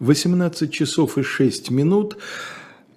[0.00, 2.16] 18 часов и 6 минут.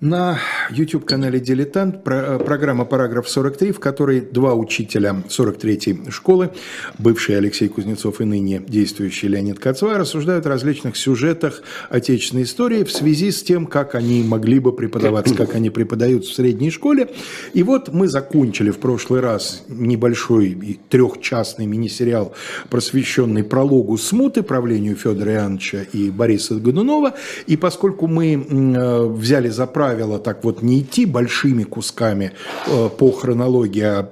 [0.01, 0.39] На
[0.71, 6.49] YouTube-канале «Дилетант» про, программа «Параграф 43», в которой два учителя 43-й школы,
[6.97, 11.61] бывший Алексей Кузнецов и ныне действующий Леонид Кацва, рассуждают о различных сюжетах
[11.91, 16.33] отечественной истории в связи с тем, как они могли бы преподаваться, как они преподают в
[16.33, 17.11] средней школе.
[17.53, 22.33] И вот мы закончили в прошлый раз небольшой трехчастный мини-сериал,
[22.71, 27.13] посвященный прологу смуты, правлению Федора Иоанновича и Бориса Годунова.
[27.45, 32.31] И поскольку мы э, взяли за правило правило так вот не идти большими кусками
[32.65, 34.09] э, по хронологии, а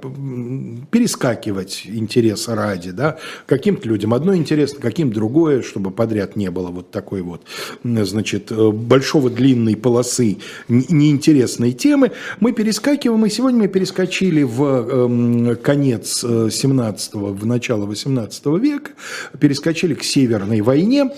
[0.91, 6.91] перескакивать интереса ради, да, каким-то людям одно интересно, каким другое, чтобы подряд не было вот
[6.91, 7.43] такой вот,
[7.83, 12.11] значит, э, большого длинной полосы неинтересной темы,
[12.41, 18.91] мы перескакиваем, и сегодня мы перескочили в эм, конец 17-го, э, в начало 18 века,
[19.39, 21.09] перескочили к Северной войне,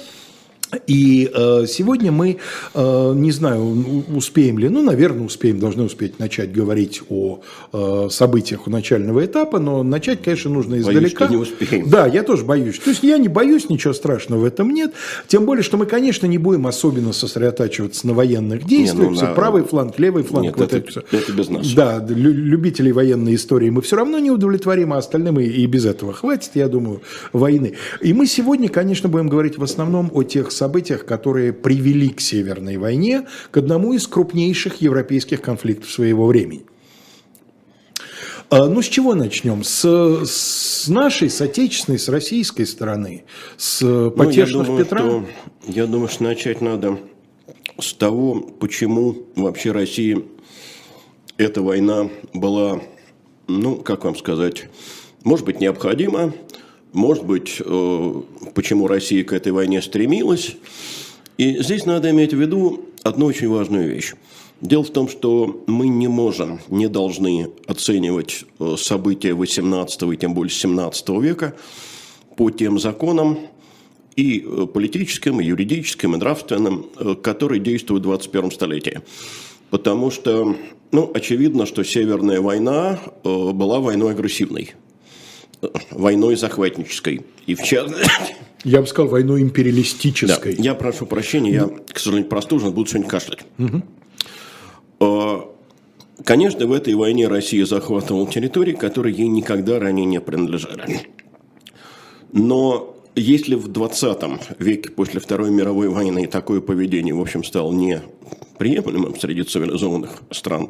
[0.88, 2.38] и э, сегодня мы,
[2.74, 7.42] э, не знаю, успеем ли, ну, наверное, успеем, должны успеть начать говорить о
[7.74, 11.00] э, событиях у начального этапа, но начать, конечно, нужно издалека.
[11.00, 11.90] Боюсь, что не успеем.
[11.90, 12.80] Да, я тоже боюсь.
[12.80, 14.94] То есть я не боюсь, ничего страшного в этом нет.
[15.28, 19.12] Тем более, что мы, конечно, не будем особенно сосредотачиваться на военных действиях.
[19.12, 19.34] Не, ну, на...
[19.34, 20.46] Правый фланг, левый фланг.
[20.46, 21.74] Нет, вот это, это, это без нас.
[21.74, 26.14] Да, любителей военной истории мы все равно не удовлетворим, а остальным и, и без этого
[26.14, 27.02] хватит, я думаю,
[27.34, 27.74] войны.
[28.02, 30.61] И мы сегодня, конечно, будем говорить в основном о тех событиях,
[31.06, 36.66] которые привели к Северной войне, к одному из крупнейших европейских конфликтов своего времени.
[38.50, 39.64] А, ну, с чего начнем?
[39.64, 39.86] С,
[40.26, 43.24] с нашей, с отечественной, с российской стороны,
[43.56, 43.80] с
[44.12, 45.00] потешных ну, я думаю, Петра?
[45.00, 45.26] Что,
[45.68, 47.00] я думаю, что начать надо
[47.80, 50.26] с того, почему вообще России
[51.38, 52.82] эта война была,
[53.48, 54.66] ну, как вам сказать,
[55.24, 56.34] может быть, необходима,
[56.94, 58.22] может быть, э,
[58.54, 60.56] почему Россия к этой войне стремилась.
[61.38, 64.14] И здесь надо иметь в виду одну очень важную вещь.
[64.60, 70.34] Дело в том, что мы не можем, не должны оценивать э, события 18 и тем
[70.34, 71.56] более 17 века
[72.36, 73.40] по тем законам,
[74.18, 76.86] и э, политическим, и юридическим, и нравственным,
[77.24, 79.02] которые действуют в 21 столетии.
[79.70, 80.58] Потому что,
[80.92, 84.74] ну, очевидно, что Северная война была войной агрессивной
[85.92, 87.22] войной захватнической.
[87.46, 88.10] И в частности...
[88.64, 90.56] Я бы сказал, войной империалистической.
[90.56, 93.40] Да, я прошу прощения, я, к сожалению, простужен, буду сегодня кашлять.
[93.58, 93.82] Угу.
[96.24, 101.08] Конечно, в этой войне Россия захватывала территории, которые ей никогда ранее не принадлежали.
[102.32, 109.20] Но если в 20 веке после Второй мировой войны такое поведение, в общем, стало неприемлемым
[109.20, 110.70] среди цивилизованных стран,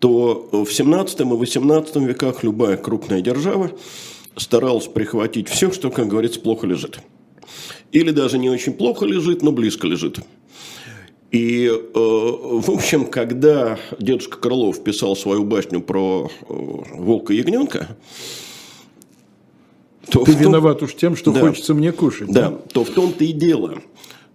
[0.00, 3.70] то в 17 и 18 веках любая крупная держава
[4.36, 7.00] старалась прихватить все, что, как говорится, плохо лежит.
[7.92, 10.20] Или даже не очень плохо лежит, но близко лежит.
[11.30, 17.96] И, э, в общем, когда дедушка Крылов писал свою башню про э, волка и ягненка,
[20.10, 22.32] то Ты том, виноват уж тем, что да, хочется мне кушать.
[22.32, 23.80] Да, да, то в том-то и дело,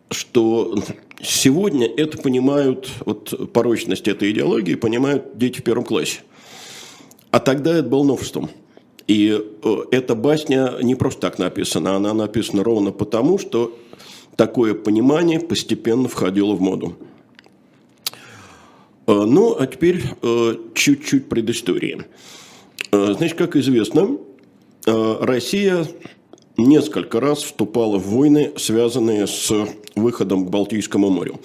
[0.10, 0.78] что
[1.26, 6.20] сегодня это понимают, вот порочность этой идеологии понимают дети в первом классе.
[7.32, 8.50] А тогда это был новшеством.
[9.08, 13.78] И э, эта басня не просто так написана, она написана ровно потому, что
[14.36, 16.96] такое понимание постепенно входило в моду.
[19.08, 22.06] Э, ну, а теперь э, чуть-чуть предыстории.
[22.92, 24.18] Значит, как известно,
[24.86, 25.86] Россия
[26.56, 29.52] несколько раз вступала в войны, связанные с
[29.96, 31.40] выходом к Балтийскому морю.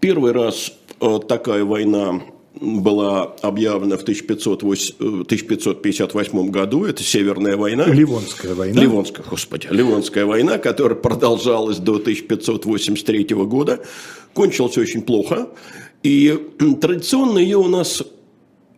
[0.00, 2.20] Первый раз э, такая война
[2.60, 6.84] была объявлена в 1558 э, году.
[6.84, 7.86] Это Северная война.
[7.86, 8.80] Ливонская война.
[8.80, 9.66] Ливонская, господи.
[9.70, 13.80] Ливонская война, которая продолжалась до 1583 года.
[14.34, 15.48] Кончилась очень плохо.
[16.02, 16.38] И
[16.80, 18.02] традиционно ее у нас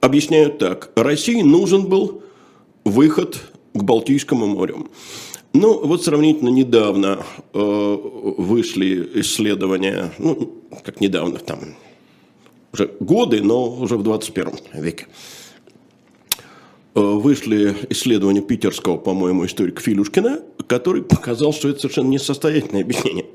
[0.00, 0.90] объясняют так.
[0.96, 2.22] России нужен был
[2.84, 3.40] выход
[3.74, 4.88] к Балтийскому морю.
[5.52, 11.58] Ну, вот сравнительно недавно э, вышли исследования, ну, как недавно, там,
[12.72, 15.08] уже годы, но уже в 21 веке.
[16.94, 23.26] Э, вышли исследования питерского, по-моему, историка Филюшкина, который показал, что это совершенно несостоятельное объяснение.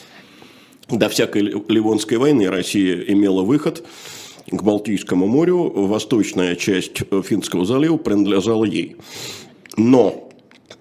[0.90, 3.86] До всякой Ливонской войны Россия имела выход
[4.50, 8.96] к Балтийскому морю, восточная часть Финского залива принадлежала ей.
[9.78, 10.27] Но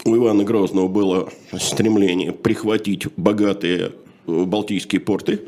[0.08, 3.92] у Ивана Грозного было стремление прихватить богатые
[4.26, 5.42] э, балтийские порты,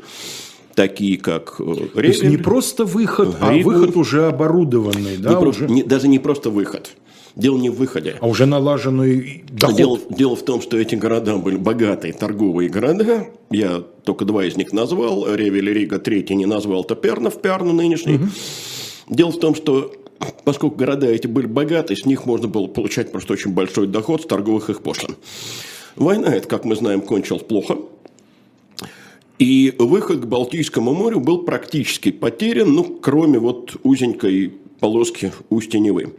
[0.74, 1.92] такие как Ревель.
[1.92, 3.70] То есть не просто выход, Ригу.
[3.70, 5.16] а выход уже оборудованный.
[5.16, 5.68] Да, не уже?
[5.68, 6.90] не, даже не просто выход.
[7.36, 8.16] Дело не в выходе.
[8.20, 9.76] А уже налаженный доход.
[9.76, 13.28] Дело, дело в том, что эти города были богатые торговые города.
[13.50, 15.32] Я только два из них назвал.
[15.32, 18.16] Ревель и Рига, третий не назвал, это Пернов, Перну нынешний.
[18.16, 18.24] Угу.
[19.10, 19.92] Дело в том, что
[20.44, 24.26] поскольку города эти были богаты, с них можно было получать просто очень большой доход с
[24.26, 25.16] торговых их пошлин.
[25.96, 27.78] Война, это, как мы знаем, кончилась плохо.
[29.38, 36.14] И выход к Балтийскому морю был практически потерян, ну, кроме вот узенькой полоски устья Невы.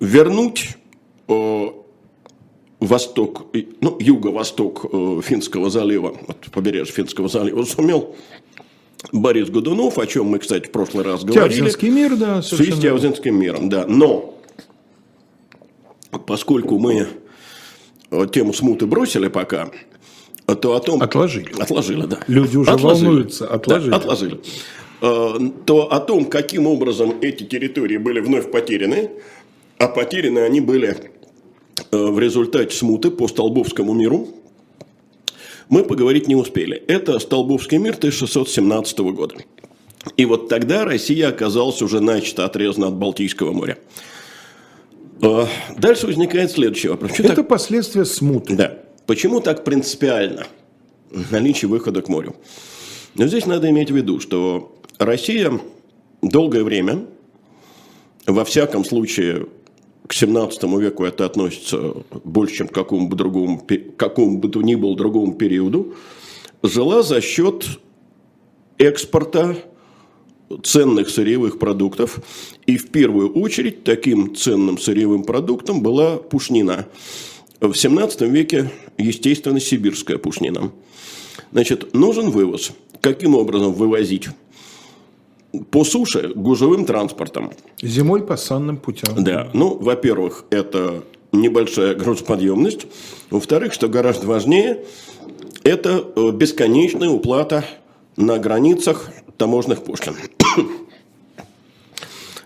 [0.00, 0.76] Вернуть
[1.28, 1.66] э,
[2.80, 3.46] восток,
[3.80, 8.16] ну, юго-восток э, Финского залива, от побережья Финского залива сумел
[9.12, 11.56] Борис Годунов, о чем мы, кстати, в прошлый раз говорили.
[11.56, 12.76] Тявзинский мир, да, совершенно.
[12.76, 13.86] С Тявзинским миром, да.
[13.86, 14.38] Но,
[16.26, 17.08] поскольку мы
[18.10, 19.70] э, тему смуты бросили пока,
[20.46, 21.02] то о том...
[21.02, 21.52] Отложили.
[21.58, 22.20] Отложили, да.
[22.26, 23.06] Люди уже отложили.
[23.06, 23.46] волнуются.
[23.46, 23.90] Отложили.
[23.90, 24.40] Да, отложили.
[25.00, 25.34] Э,
[25.64, 29.10] то о том, каким образом эти территории были вновь потеряны,
[29.78, 30.96] а потеряны они были
[31.90, 34.28] э, в результате смуты по Столбовскому миру,
[35.68, 36.76] мы поговорить не успели.
[36.76, 39.36] Это Столбовский мир 1617 года.
[40.16, 43.78] И вот тогда Россия оказалась уже начисто отрезана от Балтийского моря.
[45.22, 45.46] Э,
[45.78, 47.12] дальше возникает следующий вопрос.
[47.12, 47.48] Что Это так...
[47.48, 48.54] последствия смуты.
[48.54, 48.78] Да.
[49.06, 50.46] Почему так принципиально
[51.30, 52.36] наличие выхода к морю?
[53.14, 55.58] Но здесь надо иметь в виду, что Россия
[56.20, 57.06] долгое время,
[58.26, 59.46] во всяком случае,
[60.06, 63.66] к 17 веку это относится больше, чем к какому бы, другому,
[63.96, 65.94] какому бы то ни было другому периоду,
[66.62, 67.66] жила за счет
[68.78, 69.56] экспорта
[70.62, 72.18] ценных сырьевых продуктов.
[72.66, 76.86] И в первую очередь таким ценным сырьевым продуктом была пушнина–
[77.68, 80.72] в 17 веке, естественно, сибирская пушнина.
[81.52, 82.72] Значит, нужен вывоз.
[83.00, 84.28] Каким образом вывозить?
[85.70, 87.52] По суше, гужевым транспортом.
[87.82, 89.22] Зимой по санным путям.
[89.22, 89.50] Да.
[89.52, 92.86] Ну, во-первых, это небольшая грузоподъемность.
[93.30, 94.84] Во-вторых, что гораздо важнее,
[95.62, 97.64] это э, бесконечная уплата
[98.16, 100.14] на границах таможенных пошлин.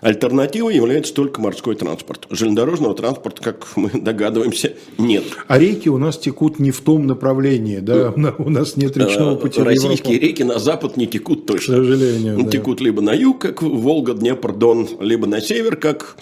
[0.01, 2.27] Альтернативой является только морской транспорт.
[2.29, 5.23] Железнодорожного транспорта, как мы догадываемся, нет.
[5.47, 8.13] А реки у нас текут не в том направлении, да?
[8.15, 11.75] Ну, у нас нет речного э, пути Российские реки на запад не текут точно.
[11.75, 12.49] К сожалению, да.
[12.49, 16.17] Текут либо на юг, как Волга, Днепр, Дон, либо на север, как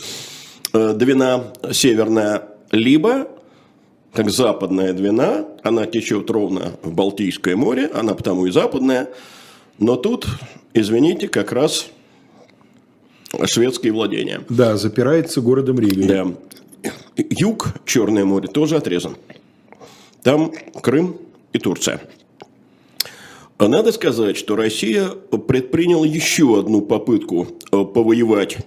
[0.74, 3.28] э, Двина северная, либо
[4.14, 9.10] как западная Двина, она течет ровно в Балтийское море, она потому и западная,
[9.78, 10.26] но тут,
[10.74, 11.88] извините, как раз
[13.46, 14.42] шведские владения.
[14.50, 16.08] Да, запирается городом Рига.
[16.08, 16.92] Да.
[17.18, 19.18] Юг, Черное море, тоже отрезан.
[20.24, 20.52] Там
[20.82, 21.18] Крым
[21.54, 22.02] и Турция.
[23.60, 28.58] Надо сказать, что Россия предприняла еще одну попытку э, повоевать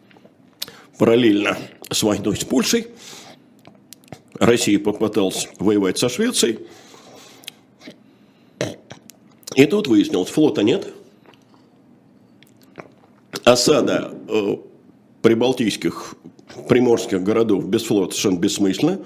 [0.99, 1.57] параллельно
[1.89, 2.85] с войной с Польшей.
[4.35, 6.59] Россия попыталась воевать со Швецией.
[9.55, 10.93] И тут выяснилось, флота нет.
[13.43, 14.57] Осада э,
[15.23, 16.13] прибалтийских,
[16.69, 19.03] приморских городов без флота совершенно бессмысленна.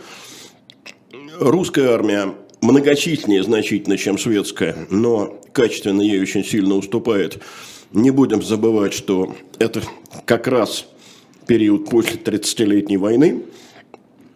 [1.39, 7.39] Русская армия многочисленнее значительно, чем шведская, но качественно ей очень сильно уступает.
[7.91, 9.83] Не будем забывать, что это
[10.25, 10.87] как раз
[11.45, 13.43] период после 30-летней войны.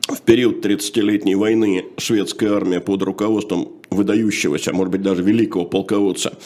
[0.07, 6.37] В период 30-летней войны шведская армия под руководством выдающегося, может быть даже великого полководца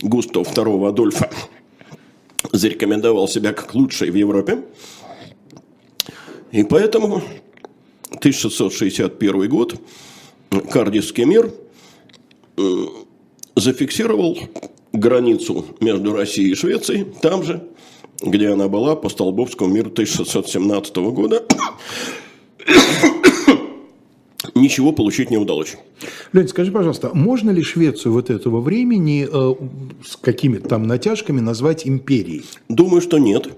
[0.00, 1.30] Густава II Адольфа
[2.52, 4.62] зарекомендовал себя как лучший в Европе.
[6.52, 7.22] И поэтому
[8.10, 9.80] 1661 год
[10.60, 11.52] Кардисский мир
[12.56, 12.62] э,
[13.56, 14.38] зафиксировал
[14.92, 17.62] границу между Россией и Швецией там же,
[18.22, 21.44] где она была по Столбовскому миру 1617 года.
[24.54, 25.76] Ничего получить не удалось.
[26.32, 29.54] Леонид, скажи, пожалуйста, можно ли Швецию вот этого времени э,
[30.06, 32.44] с какими-то там натяжками назвать империей?
[32.68, 33.48] Думаю, что нет.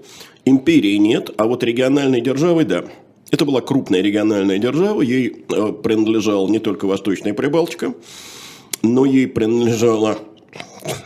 [0.45, 2.85] Империи нет, а вот региональной державой– да.
[3.29, 7.93] Это была крупная региональная держава, ей э, принадлежала не только Восточная Прибалтика,
[8.83, 10.17] но ей принадлежало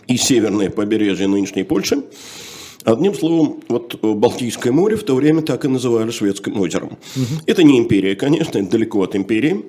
[0.07, 2.03] и северное побережье нынешней Польши.
[2.83, 6.97] Одним словом, вот э, Балтийское море в то время так и называли Шведским озером.
[7.15, 7.43] Угу.
[7.47, 9.65] Это не империя, конечно, это далеко от империи.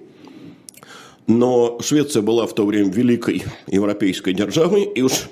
[1.27, 5.29] Но Швеция была в то время великой европейской державой, и уж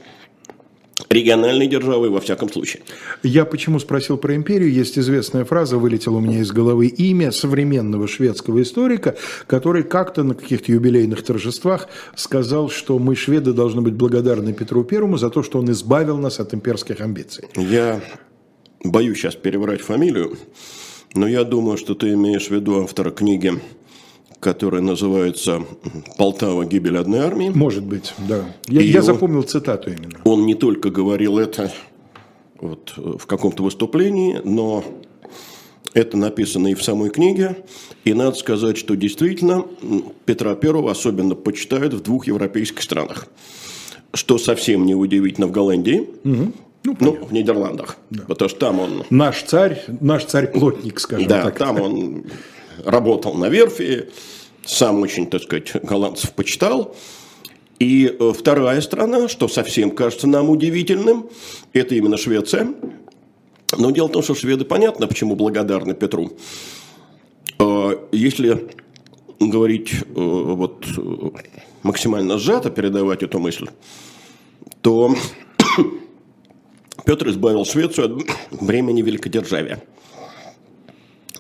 [1.11, 2.83] региональной державой во всяком случае.
[3.25, 4.73] Я почему спросил про империю?
[4.73, 9.17] Есть известная фраза, вылетела у меня из головы, имя современного шведского историка,
[9.49, 15.19] который как-то на каких-то юбилейных торжествах сказал, что мы, шведы, должны быть благодарны Петру Первому
[15.19, 17.45] за то, что он избавил нас от имперских амбиций.
[17.57, 18.01] Я
[18.85, 20.37] боюсь сейчас перебрать фамилию,
[21.15, 23.61] но я думаю, что ты имеешь в виду автора книги
[24.41, 25.63] которая называется
[26.17, 26.65] «Полтава.
[26.65, 27.51] Гибель одной армии».
[27.51, 28.45] Может быть, да.
[28.67, 30.19] Я, я запомнил цитату именно.
[30.25, 31.71] Он не только говорил это
[32.59, 34.83] вот, в каком-то выступлении, но
[35.93, 37.65] это написано и в самой книге.
[38.05, 39.67] И надо сказать, что действительно
[40.25, 43.27] Петра Первого особенно почитают в двух европейских странах.
[44.15, 46.53] Что совсем не удивительно в Голландии, угу.
[46.83, 47.99] Ну, ну, в Нидерландах.
[48.09, 48.23] Да.
[48.27, 49.05] Потому что там он...
[49.11, 51.59] Наш царь, наш царь-плотник, скажем да, так.
[51.59, 52.25] Да, там он
[52.85, 54.09] работал на верфи,
[54.65, 56.95] сам очень, так сказать, голландцев почитал.
[57.79, 61.31] И э, вторая страна, что совсем кажется нам удивительным,
[61.73, 62.75] это именно Швеция.
[63.79, 66.33] Но дело в том, что шведы понятно, почему благодарны Петру.
[67.59, 68.69] Э, если
[69.39, 70.87] говорить э, вот
[71.83, 73.69] максимально сжато, передавать эту мысль,
[74.83, 75.15] то
[77.07, 78.07] Петр избавил Швецию
[78.51, 79.83] от времени великодержавия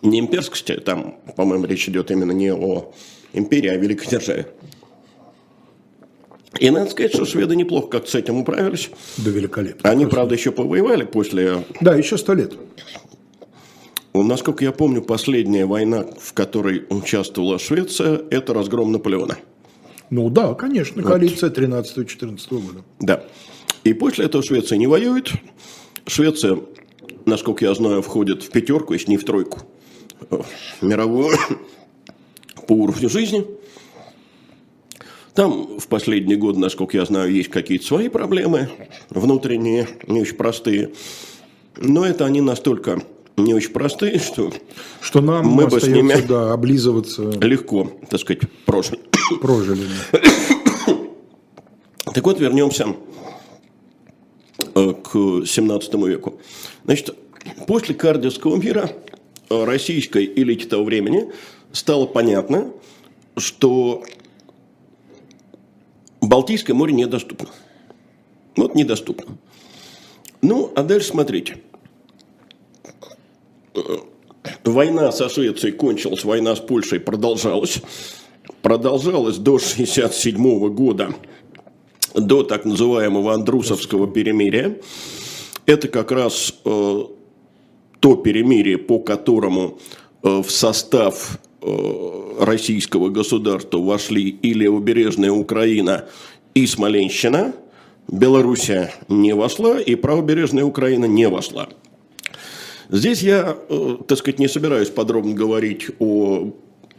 [0.02, 2.92] не имперскости, там, по-моему, речь идет именно не о
[3.32, 4.46] империи, а о великой державе.
[6.58, 8.90] И надо сказать, что шведы неплохо как с этим управились.
[9.18, 9.88] Да великолепно.
[9.88, 10.16] Они, просто.
[10.16, 11.64] правда, еще повоевали после...
[11.80, 12.54] Да, еще сто лет.
[14.12, 19.38] Насколько я помню, последняя война, в которой участвовала Швеция, это разгром Наполеона.
[20.10, 22.84] Ну да, конечно, коалиция 13-14 года.
[22.98, 23.24] Да.
[23.84, 25.30] И после этого Швеция не воюет.
[26.06, 26.58] Швеция,
[27.24, 29.60] насколько я знаю, входит в пятерку, если не в тройку
[30.80, 31.36] мировую
[32.66, 33.46] по уровню жизни.
[35.34, 38.68] Там в последние годы, насколько я знаю, есть какие-то свои проблемы
[39.10, 40.90] внутренние, не очень простые.
[41.76, 43.02] Но это они настолько
[43.36, 44.52] не очень простые, что,
[45.00, 49.00] что нам мы бы с ними да, облизываться легко, так сказать, прожили.
[49.40, 49.86] Прожили.
[52.12, 52.96] Так вот, вернемся
[54.74, 56.40] э, к 17 веку.
[56.84, 57.14] Значит,
[57.66, 58.90] после Кардиевского мира
[59.50, 61.30] российской элите того времени
[61.72, 62.72] стало понятно,
[63.36, 64.04] что
[66.20, 67.48] Балтийское море недоступно.
[68.56, 69.36] Вот недоступно.
[70.42, 71.58] Ну, а дальше смотрите.
[74.64, 77.80] Война со Швецией кончилась, война с Польшей продолжалась.
[78.62, 81.14] Продолжалась до 1967 года,
[82.14, 84.78] до так называемого Андрусовского перемирия.
[85.66, 87.04] Это как раз э,
[88.00, 89.78] то перемирие, по которому
[90.22, 96.06] э, в состав э, российского государства вошли и левобережная Украина,
[96.54, 97.52] и Смоленщина,
[98.08, 101.68] Белоруссия не вошла, и правобережная Украина не вошла.
[102.88, 106.52] Здесь я, э, так сказать, не собираюсь подробно говорить о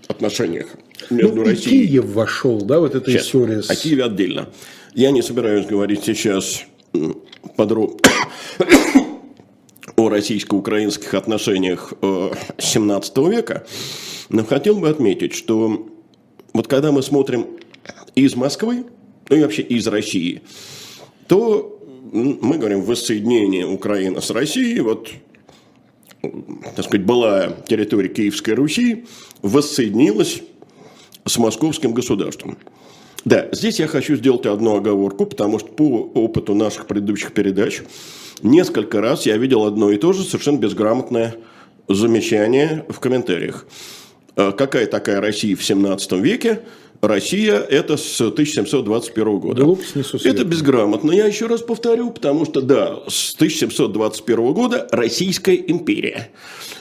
[0.08, 0.68] отношениях
[1.10, 1.84] между ну, Россией...
[1.84, 3.70] И Киев вошел, да, вот эта сейчас, история с...
[3.70, 4.50] О Киеве отдельно.
[4.94, 6.64] Я не собираюсь говорить сейчас
[7.56, 7.98] подробно
[9.96, 11.94] о российско-украинских отношениях
[12.58, 13.68] 17 э, века,
[14.30, 15.88] но хотел бы отметить, что
[16.54, 17.48] вот когда мы смотрим
[18.16, 18.86] из Москвы,
[19.30, 20.42] ну и вообще из России,
[21.28, 21.80] то
[22.12, 25.10] мы говорим воссоединение Украины с Россией, вот,
[26.22, 29.06] так сказать, была территория Киевской Руси,
[29.42, 30.42] воссоединилась
[31.26, 32.58] с московским государством.
[33.24, 37.82] Да, здесь я хочу сделать одну оговорку, потому что по опыту наших предыдущих передач
[38.42, 41.36] несколько раз я видел одно и то же совершенно безграмотное
[41.88, 43.66] замечание в комментариях.
[44.36, 46.62] А какая такая Россия в 17 веке?
[47.02, 49.78] Россия– это с 1721 года.
[50.24, 51.12] это безграмотно.
[51.12, 56.30] Я еще раз повторю, потому что, да, с 1721 года Российская империя.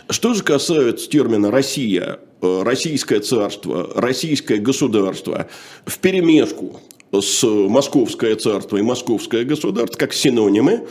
[0.08, 5.48] Что же касается термина «Россия», э, «Российское царство», «Российское государство»
[5.86, 6.80] в перемешку
[7.12, 10.86] с «Московское царство» и «Московское государство» как синонимы,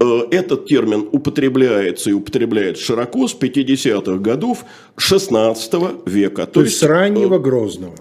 [0.00, 4.64] Э, этот термин употребляется и употребляется широко с 50-х годов
[4.96, 5.72] 16
[6.06, 6.46] века.
[6.46, 7.94] То, То есть с раннего э, Грозного.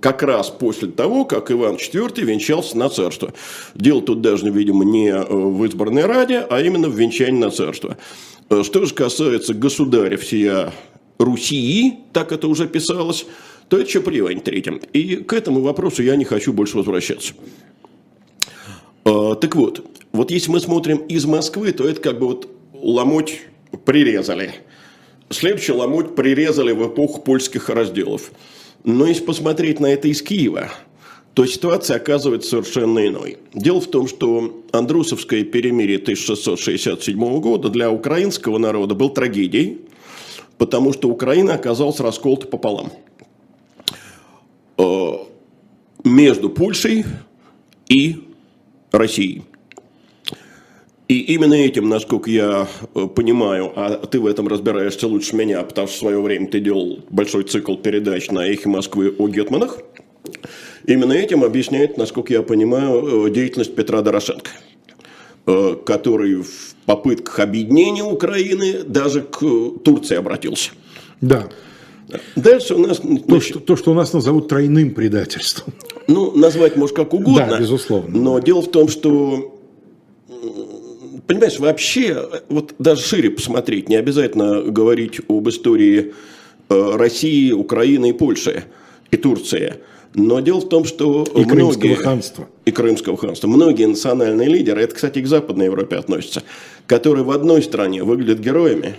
[0.00, 3.32] Как раз после того, как Иван IV венчался на царство.
[3.74, 7.96] Дело тут даже, видимо, не э, в избранной раде, а именно в венчании на царство.
[8.48, 10.72] Что же касается государя всея
[11.18, 13.26] Руси, так это уже писалось,
[13.68, 14.80] то это еще при Иване Третьем.
[14.92, 17.32] И к этому вопросу я не хочу больше возвращаться.
[19.04, 23.40] Так вот, вот если мы смотрим из Москвы, то это как бы вот ломоть
[23.84, 24.52] прирезали.
[25.30, 28.30] Следующий ломоть прирезали в эпоху польских разделов.
[28.84, 30.70] Но если посмотреть на это из Киева,
[31.34, 33.38] то ситуация оказывается совершенно иной.
[33.54, 39.80] Дело в том, что Андрусовское перемирие 1667 года для украинского народа был трагедией,
[40.58, 42.92] потому что Украина оказалась расколота пополам.
[44.76, 45.12] Э,
[46.04, 47.04] между Польшей
[47.88, 48.28] и
[48.90, 49.44] Россией.
[51.12, 55.86] И именно этим, насколько я э, понимаю, а ты в этом разбираешься лучше меня, потому
[55.86, 59.80] что в свое время ты делал большой цикл передач на эхе Москвы о Гетманах,
[60.86, 64.52] именно этим объясняет, насколько я понимаю, э, деятельность Петра Дорошенко,
[65.48, 69.40] э, который в попытках объединения Украины даже к
[69.84, 70.70] Турции обратился.
[71.20, 71.50] Да.
[72.36, 73.02] Дальше у нас...
[73.28, 75.74] То, что, то, что у нас назовут тройным предательством.
[76.08, 77.48] Ну, назвать может как угодно.
[77.50, 78.18] Да, безусловно.
[78.18, 79.51] Но дело в том, что
[81.26, 86.14] понимаешь, вообще, вот даже шире посмотреть, не обязательно говорить об истории
[86.68, 88.64] э, России, Украины и Польши,
[89.10, 89.74] и Турции.
[90.14, 91.48] Но дело в том, что и многие...
[91.48, 92.48] Крымского ханства.
[92.64, 93.48] И Крымского ханства.
[93.48, 96.42] Многие национальные лидеры, это, кстати, к Западной Европе относится,
[96.86, 98.96] которые в одной стране выглядят героями,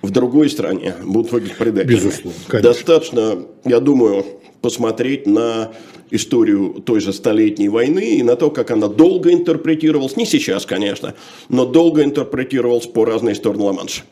[0.00, 1.96] в другой стране будут выглядеть предателями.
[1.96, 2.70] Безусловно, конечно.
[2.72, 4.24] Достаточно, я думаю,
[4.64, 5.72] посмотреть на
[6.10, 11.12] историю той же Столетней войны и на то, как она долго интерпретировалась, не сейчас, конечно,
[11.50, 14.04] но долго интерпретировалась по разные стороны Ла-Манша.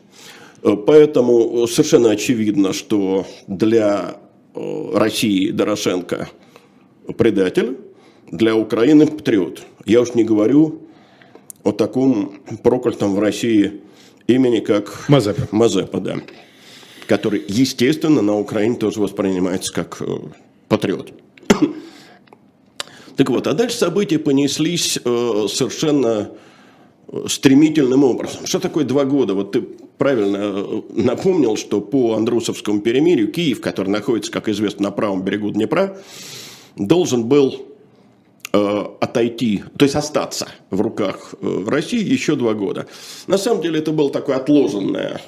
[0.61, 4.17] Э, поэтому совершенно очевидно, что для
[4.53, 6.29] э, России Дорошенко
[7.17, 7.77] предатель,
[8.31, 9.63] для Украины патриот.
[9.87, 10.83] Я уж не говорю
[11.63, 13.81] о таком проклятом в России
[14.27, 15.47] имени, как Мазепа.
[15.49, 16.17] Мазепа, да.
[17.07, 20.05] Который, естественно, на Украине тоже воспринимается как э,
[20.73, 21.13] патриот.
[23.15, 26.31] Так вот, а дальше события понеслись э, совершенно
[27.07, 28.47] э, стремительным образом.
[28.47, 29.35] Что такое два года?
[29.35, 34.91] Вот ты правильно э, напомнил, что по Андрусовскому перемирию Киев, который находится, как известно, на
[34.91, 35.95] правом берегу Днепра,
[36.75, 37.67] должен был
[38.51, 42.87] э, отойти, то есть остаться в руках э, России еще два года.
[43.27, 45.21] На самом деле это было такое отложенное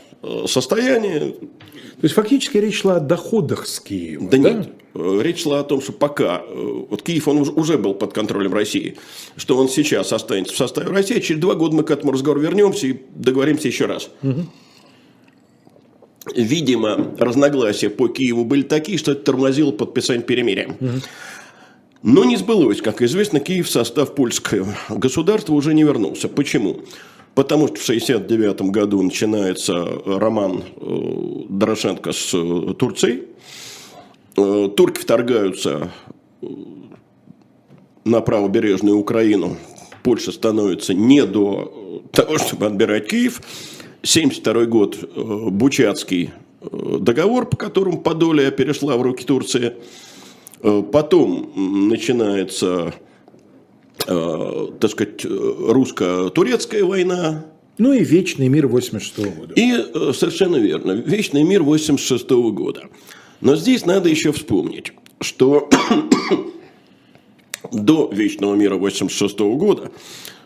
[0.47, 1.31] состояние.
[1.31, 4.29] То есть фактически речь шла о доходах с Киева.
[4.29, 4.51] Да, да?
[4.51, 4.69] нет.
[4.93, 8.97] Э, речь шла о том, что пока вот Киев он уже был под контролем России,
[9.35, 12.87] что он сейчас останется в составе России, через два года мы к этому разговору вернемся
[12.87, 14.09] и договоримся еще раз.
[14.23, 14.45] Угу.
[16.35, 20.69] Видимо, разногласия по Киеву были такие, что это тормозило подписание перемирия.
[20.79, 20.89] Угу.
[22.03, 22.81] Но не сбылось.
[22.81, 26.27] Как известно, Киев в состав польского государства уже не вернулся.
[26.27, 26.81] Почему?
[27.35, 33.23] Потому что в 1969 году начинается роман э, Дорошенко с э, Турцией.
[34.37, 35.91] Э, турки вторгаются
[38.05, 39.57] на правобережную Украину.
[40.01, 43.41] Польша становится не до того, чтобы отбирать Киев.
[44.03, 44.97] 1972 год,
[45.51, 49.73] Бучатский договор, по которому Подолия перешла в руки Турции–
[50.67, 51.51] Э, потом
[51.89, 52.95] начинается,
[54.07, 57.45] э, так сказать, русско-турецкая война.
[57.77, 59.53] Ну и Вечный мир 86 -го года.
[59.55, 62.83] И э, совершенно верно, Вечный мир 86 -го года.
[63.41, 65.69] Но здесь надо еще вспомнить, что
[67.71, 69.91] до Вечного мира 86 -го года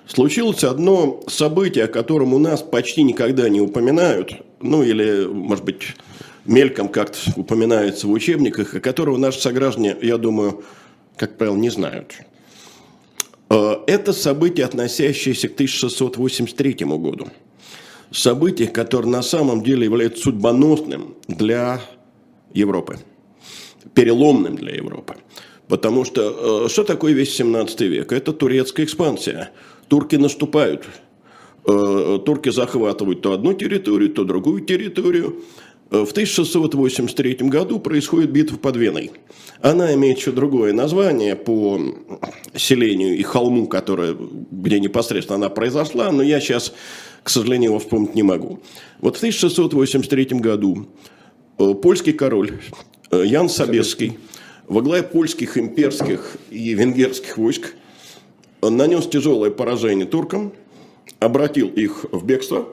[0.08, 5.96] случилось одно событие, о котором у нас почти никогда не упоминают, ну или, может быть,
[6.46, 10.64] мельком как-то упоминается в учебниках, о которого наши сограждане, я думаю,
[11.16, 12.16] как правило, не знают.
[13.50, 17.28] Э, это событие, относящееся к 1683 году.
[18.12, 21.82] Событие, которое на самом деле является судьбоносным для
[22.54, 22.98] Европы,
[23.94, 25.16] переломным для Европы.
[25.68, 28.12] Потому что э, что такое весь 17 век?
[28.12, 29.52] Это турецкая экспансия.
[29.88, 30.88] Турки наступают.
[31.68, 35.44] Э, турки захватывают то одну территорию, то другую территорию.
[35.90, 39.12] В 1683 году происходит битва под Веной.
[39.62, 41.82] Она имеет еще другое название по
[42.56, 44.16] селению и холму, которое,
[44.52, 46.74] где непосредственно она произошла, но я сейчас,
[47.24, 48.60] к сожалению, его вспомнить не могу.
[49.02, 50.86] Вот в 1683 году
[51.58, 52.60] э, польский король
[53.10, 54.20] э, Ян Собесский
[54.68, 57.74] во главе польских имперских и венгерских войск
[58.62, 60.54] нанес тяжелое поражение туркам,
[61.20, 62.68] обратил их в бегство,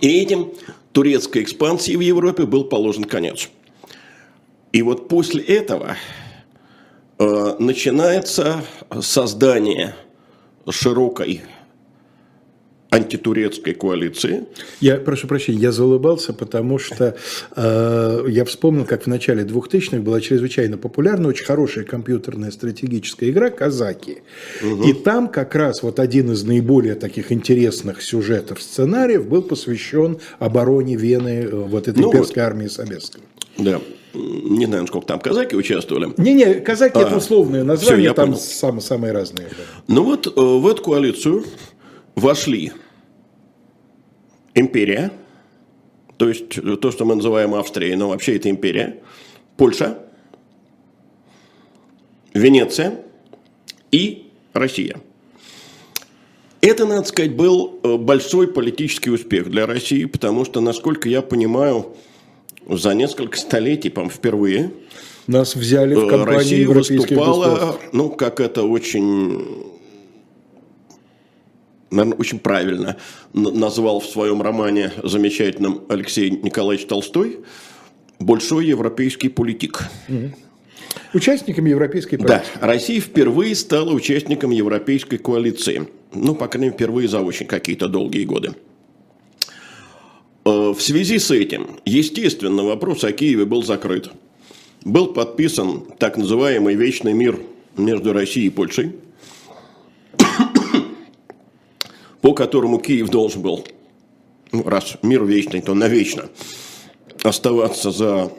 [0.00, 0.48] и этим
[0.94, 3.50] турецкой экспансии в Европе был положен конец.
[4.72, 5.96] И вот после этого
[7.18, 8.64] э, начинается
[9.00, 9.96] создание
[10.70, 11.42] широкой
[12.94, 14.44] антитурецкой коалиции.
[14.80, 17.16] Я прошу прощения, я заулыбался, потому что
[17.56, 23.50] э, я вспомнил, как в начале 2000-х была чрезвычайно популярна, очень хорошая компьютерная стратегическая игра
[23.50, 24.18] «Казаки».
[24.62, 24.84] Угу.
[24.84, 30.96] И там как раз вот один из наиболее таких интересных сюжетов, сценариев был посвящен обороне
[30.96, 32.48] Вены, э, вот этой ну перской вот.
[32.48, 33.24] армии Собесского.
[33.58, 33.80] Да.
[34.14, 36.12] Не знаю, сколько там казаки участвовали.
[36.18, 39.48] Не-не, казаки а, это условные названия, все, там самые, самые разные.
[39.48, 39.64] Да.
[39.88, 41.44] Ну вот э, в эту коалицию
[42.14, 42.72] вошли
[44.54, 45.12] империя,
[46.16, 46.48] то есть
[46.80, 49.00] то, что мы называем Австрией, но вообще это империя,
[49.56, 49.98] Польша,
[52.32, 53.00] Венеция.
[53.92, 54.96] И Россия.
[56.60, 61.94] Это, надо сказать, был э, большой политический успех для России, потому что, насколько я понимаю,
[62.66, 64.72] за несколько столетий, по впервые
[65.26, 69.64] нас взяли в э, компанию Россия выступала, ну, как это очень
[71.94, 72.96] наверное, очень правильно
[73.32, 77.38] назвал в своем романе замечательном Алексей Николаевич Толстой
[78.18, 79.84] «Большой европейский политик».
[80.08, 80.32] Угу.
[81.14, 82.44] Участником европейской политики.
[82.60, 85.88] Да, Россия впервые стала участником европейской коалиции.
[86.12, 88.54] Ну, по крайней мере, впервые за очень какие-то долгие годы.
[90.44, 94.10] Э, в связи с этим, естественно, вопрос о Киеве был закрыт.
[94.84, 97.40] Был подписан так называемый «Вечный мир»
[97.76, 98.92] между Россией и Польшей–
[102.24, 103.66] по которому Киев должен был,
[104.50, 106.30] ну, раз мир вечный, то навечно,
[107.22, 108.32] оставаться за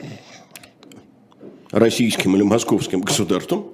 [1.69, 3.67] российским или московским государством.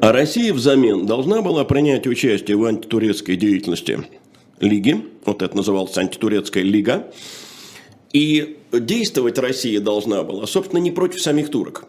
[0.00, 4.04] А Россия взамен должна была принять участие в антитурецкой деятельности
[4.58, 7.06] Лиги, вот это называлось антитурецкая лига,
[8.12, 11.84] и действовать Россия должна была, собственно, не против самих турок,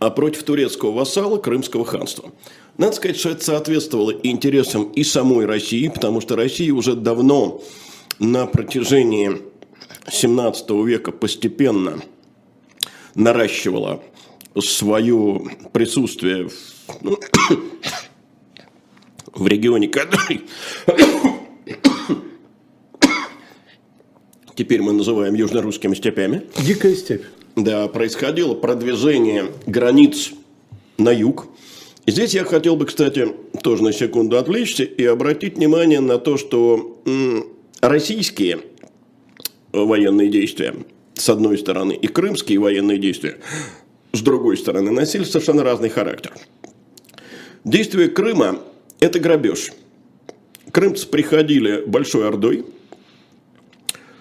[0.00, 2.32] а против турецкого вассала Крымского ханства–
[2.80, 7.62] надо сказать, что это соответствовало интересам и самой России, потому что Россия уже давно
[8.18, 9.42] на протяжении
[10.10, 12.00] 17 века постепенно
[13.14, 14.02] наращивала
[14.58, 15.42] свое
[15.74, 16.52] присутствие в,
[17.02, 17.18] ну,
[19.34, 20.40] в регионе, который
[24.54, 26.44] теперь мы называем южно-русскими степями.
[26.56, 27.24] Дикая степь.
[27.56, 30.30] Да, происходило продвижение границ
[30.96, 31.46] на юг.
[32.06, 33.28] И здесь я хотел бы, кстати,
[33.62, 37.02] тоже на секунду отвлечься и обратить внимание на то, что
[37.80, 38.60] российские
[39.72, 40.74] военные действия,
[41.14, 43.38] с одной стороны, и крымские военные действия,
[44.12, 46.32] с другой стороны, носили совершенно разный характер.
[47.64, 48.60] Действие Крыма–
[49.00, 49.72] это грабеж.
[50.72, 52.64] Крымцы приходили большой ордой–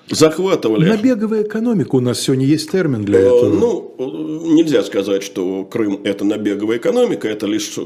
[0.09, 0.87] захватывали.
[0.87, 3.49] Набеговая экономика у нас сегодня есть термин для э, этого.
[3.49, 7.83] Ну, нельзя сказать, что Крым это набеговая экономика, это лишь, э,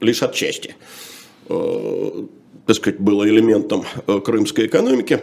[0.00, 0.76] лишь отчасти.
[1.48, 2.24] Э,
[2.66, 3.84] так сказать, было элементом
[4.24, 5.20] крымской экономики.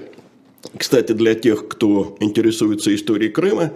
[0.78, 3.74] Кстати, для тех, кто интересуется историей Крыма,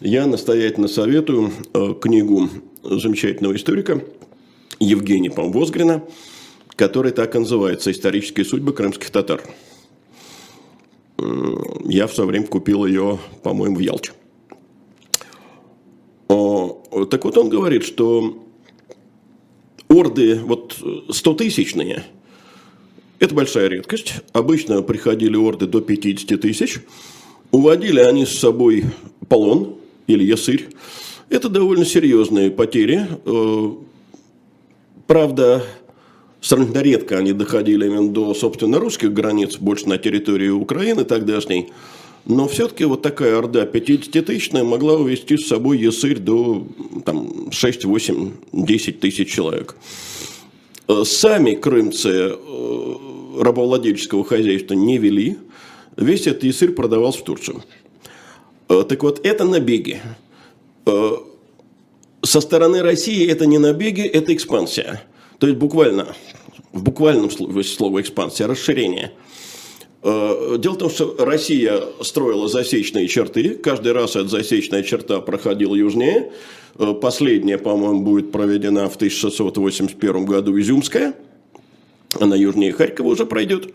[0.00, 1.52] я настоятельно советую
[2.00, 2.50] книгу
[2.82, 4.02] замечательного историка
[4.80, 6.02] Евгения Помвозгрина,
[6.74, 9.42] которая так и называется «Исторические судьбы крымских татар».
[11.18, 14.12] Я в свое время купил ее, по-моему, в Ялте.
[16.28, 18.44] Так вот он говорит, что
[19.88, 22.04] орды вот 100-тысячные–
[23.24, 24.16] это большая редкость.
[24.32, 26.80] Обычно приходили орды до 50 тысяч.
[27.52, 28.84] Уводили они с собой
[29.28, 30.68] полон или ясырь.
[31.30, 33.06] Это довольно серьезные потери.
[33.24, 33.70] Э,
[35.06, 35.64] правда,
[36.44, 41.70] Сравнительно редко они доходили именно до, собственно, русских границ, больше на территории Украины тогдашней.
[42.26, 46.66] Но все-таки вот такая орда 50-тысячная могла увести с собой ясырь до
[47.06, 49.74] там, 6, 8, 10 тысяч человек.
[50.86, 52.94] Э, сами крымцы э,
[53.40, 55.38] рабовладельческого хозяйства не вели.
[55.96, 57.64] Весь этот ясырь продавался в Турцию.
[58.68, 60.02] Э, так вот, это набеги.
[62.22, 65.04] Со стороны России это не набеги, это экспансия.
[65.38, 66.14] То есть буквально,
[66.72, 69.12] в буквальном слова экспансия, расширение.
[70.02, 73.54] Э, дело в том, что Россия строила засечные черты.
[73.56, 76.32] Каждый раз эта засечная черта проходила южнее.
[76.78, 81.14] Э, последняя, по-моему, будет проведена в 1681 году Изюмская.
[82.20, 83.74] Она южнее Харькова уже пройдет.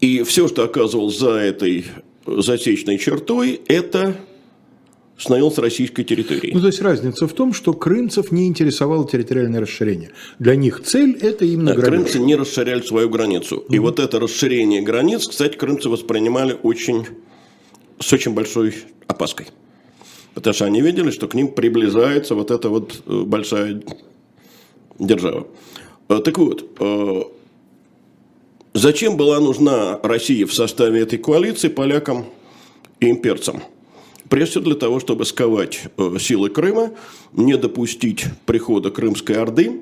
[0.00, 1.84] И все, что оказывалось за этой
[2.26, 4.16] засечной чертой, это
[5.20, 6.54] становился российской территорией.
[6.54, 10.10] Ну, то есть разница в том, что крымцев не интересовало территориальное расширение.
[10.38, 13.56] Для них цель– это именно да, Крымцы не расширяли свою границу.
[13.56, 13.74] Mm-hmm.
[13.74, 17.06] И вот это расширение границ, кстати, крымцы воспринимали очень,
[17.98, 18.74] с очень большой
[19.06, 19.48] опаской.
[20.34, 23.82] Потому что они видели, что к ним приближается вот эта вот э, большая
[24.98, 25.46] держава.
[26.08, 27.22] Э, так вот, э,
[28.72, 32.26] Зачем была нужна Россия в составе этой коалиции полякам
[33.00, 33.64] и имперцам?
[34.30, 36.92] Прежде всего для того, чтобы сковать э, силы Крыма,
[37.32, 39.80] не допустить прихода Крымской Орды,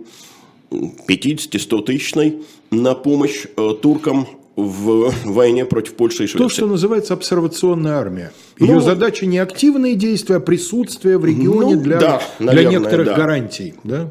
[0.70, 6.38] 50-100 тысячной, на помощь э, туркам в войне против Польши и Швеции.
[6.38, 8.32] То, что называется обсервационная армия.
[8.58, 12.78] Ее ну, задача не активные действия, а присутствие в регионе ну, для, да, наверное, для
[12.78, 13.14] некоторых да.
[13.14, 13.74] гарантий.
[13.84, 14.10] Да?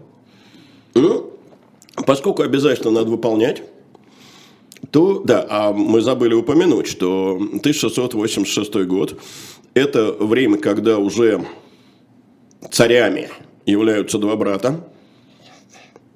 [0.93, 1.31] Ну,
[2.05, 3.63] поскольку обязательно надо выполнять,
[4.91, 9.19] то, да, а мы забыли упомянуть, что 1686 год–
[9.77, 11.45] это время, когда уже
[12.71, 13.29] царями
[13.65, 14.83] являются два брата.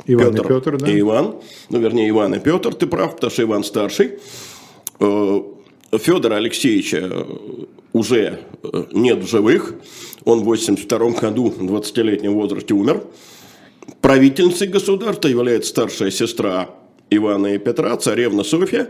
[0.06, 0.92] Иван Петр и Петр, да?
[0.92, 1.36] И Иван.
[1.70, 4.20] Ну, вернее, Иван и Петр, ты прав, потому что Иван старший.
[5.00, 5.42] Э,
[5.94, 7.28] Федора Алексеевича
[7.94, 9.76] уже э, нет в живых.
[10.26, 13.04] Он в 82 году, в 20-летнем возрасте, умер.
[14.02, 16.70] Правительницей государства является старшая сестра
[17.12, 18.90] Ивана и Петра, царевна Софья.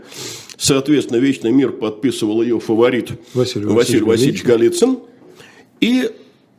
[0.56, 5.00] Соответственно, Вечный мир подписывал ее фаворит Василий, Василий Васильевич Голицын.
[5.80, 6.08] И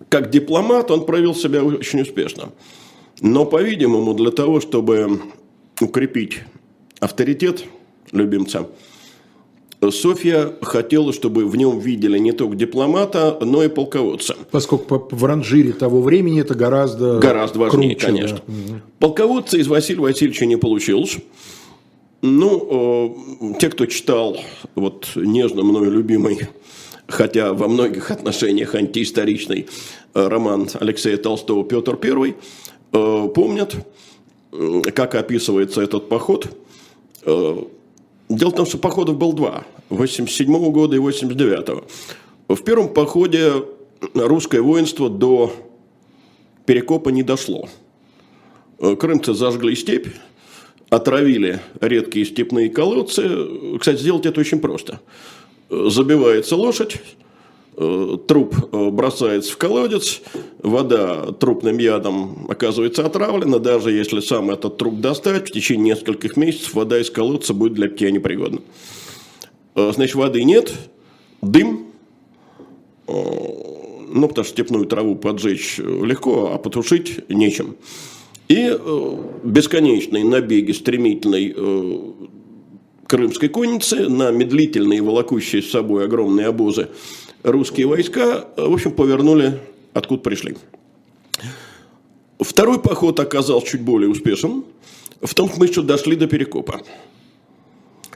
[0.10, 2.52] как дипломат он проявил себя очень успешно.
[3.22, 5.22] Но, по-видимому, для того, чтобы
[5.80, 6.40] укрепить
[7.00, 7.64] авторитет
[8.12, 8.68] любимца,
[9.92, 14.36] Софья хотела, чтобы в нем видели не только дипломата, но и полководца.
[14.52, 18.42] Поскольку в ранжире того времени это гораздо Гораздо важнее, круче, конечно.
[18.48, 18.82] Да.
[19.00, 21.18] Полководца из Василия Васильевича не получилось.
[22.22, 23.16] Ну,
[23.52, 24.38] э, те, кто читал
[24.76, 26.48] вот нежно мною любимый,
[27.08, 29.68] хотя во многих отношениях антиисторичный
[30.14, 32.36] э, роман Алексея Толстого «Петр I»,
[32.94, 33.76] э, помнят,
[34.94, 36.48] как описывается этот поход.
[37.26, 39.66] Дело в том, что походов был два.
[39.96, 41.84] 87 года и 89 -го.
[42.56, 43.64] В первом походе
[44.14, 45.54] русское воинство до
[46.66, 47.68] Перекопа не дошло.
[48.80, 50.08] Крымцы зажгли степь,
[50.90, 53.78] отравили редкие степные колодцы.
[53.80, 55.00] Кстати, сделать это очень просто.
[55.70, 57.00] Забивается лошадь,
[57.78, 60.22] э, труп э, бросается в колодец,
[60.60, 66.76] вода трупным ядом оказывается отравлена, даже если сам этот труп достать, в течение нескольких месяцев
[66.76, 68.60] вода из колодца будет для питья непригодна.
[69.76, 70.74] Э, значит, воды нет,
[71.42, 71.88] дым,
[73.06, 77.76] ну, потому что степную траву поджечь легко, а потушить нечем.
[78.48, 82.12] И э, бесконечные набеги стремительной э,
[83.08, 86.90] крымской конницы на медлительные, волокущие с собой огромные обозы
[87.42, 89.60] русские войска, э, в общем, повернули,
[89.94, 90.56] откуда пришли.
[92.40, 94.66] Второй поход оказался чуть более успешным,
[95.22, 96.82] в том смысле, что дошли до Перекопа.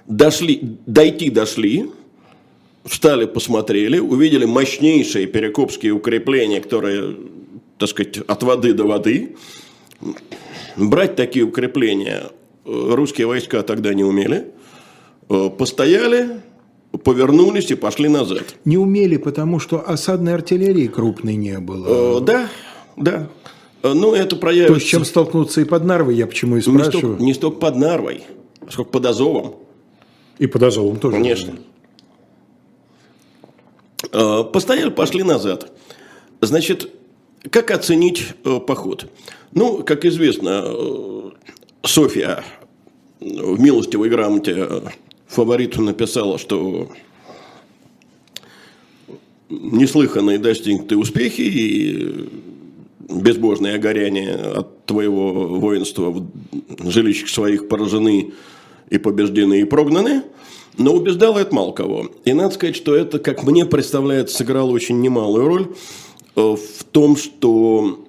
[0.08, 1.90] Дошли, дойти дошли,
[2.86, 7.18] встали, посмотрели, увидели мощнейшие перекопские укрепления, которые,
[7.78, 9.36] так сказать, от воды до воды–
[10.78, 12.30] брать такие укрепления
[12.66, 14.48] э, русские войска тогда не умели.
[15.30, 16.42] Э, постояли,
[17.04, 18.56] повернулись и пошли назад.
[18.66, 22.18] Не умели, потому что осадной артиллерии крупной не было.
[22.18, 22.50] Э, да,
[22.96, 23.30] да.
[23.84, 24.74] Ну, это проявится...
[24.74, 26.86] То, с чем столкнуться и под Нарвой, я почему и спрашиваю.
[26.86, 28.24] Не столько, не столько под Нарвой,
[28.70, 29.56] сколько под Азовом.
[30.40, 31.18] И под Азовом тоже.
[31.18, 31.56] Конечно.
[34.12, 35.72] Постояли, пошли назад.
[36.42, 36.92] Значит,
[37.50, 38.36] как оценить
[38.68, 39.10] поход?
[39.52, 41.32] Ну, как известно, э,
[41.84, 42.44] Софья
[43.20, 44.68] в милостивой грамоте
[45.28, 46.90] фавориту написала, что
[49.50, 52.30] неслыханные достигнутые успехи и
[53.10, 58.34] безбожное огоряние от твоего воинства в жилищах своих поражены
[58.90, 60.24] и побеждены и прогнаны,
[60.78, 62.12] но убеждало это мало кого.
[62.26, 65.76] И надо сказать, что это, как мне представляется, сыграло очень немалую роль
[66.36, 68.06] э, в том, что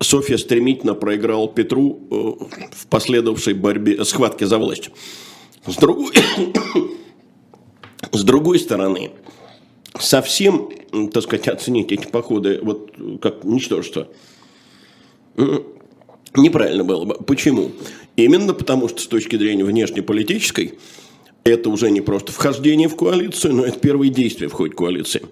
[0.00, 2.14] Софья стремительно проиграл Петру э,
[2.72, 4.90] в последовавшей борьбе, схватке за власть.
[5.66, 6.12] С другой,
[8.12, 9.10] с другой стороны,
[9.98, 10.70] совсем,
[11.12, 14.08] так сказать, оценить эти походы вот как ничтожество
[16.36, 17.14] неправильно было бы.
[17.14, 17.72] Почему?
[18.16, 20.78] Именно потому, что с точки зрения внешнеполитической,
[21.42, 25.22] это уже не просто вхождение в коалицию, но это первые действия в ходе коалиции.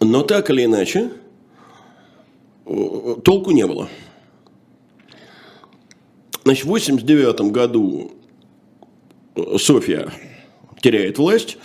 [0.00, 1.10] Но так или иначе,
[2.64, 3.88] толку не было.
[6.44, 8.12] Значит, в 89 году
[9.56, 10.12] Софья
[10.82, 11.56] теряет власть,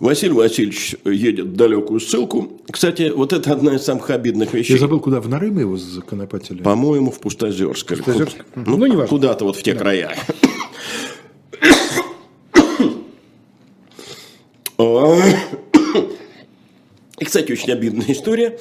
[0.00, 2.60] Василий Васильевич едет в далекую ссылку.
[2.70, 4.72] Кстати, вот это одна из самых обидных вещей.
[4.72, 6.62] Я забыл, куда в Нарымы его законопатили?
[6.62, 7.88] По-моему, в Пустозерск.
[7.88, 8.44] Пустозерск?
[8.56, 9.08] Ну, ну, не важно.
[9.08, 9.78] Куда-то вот в те да.
[9.80, 10.16] края.
[17.18, 18.58] И, кстати, очень обидная история.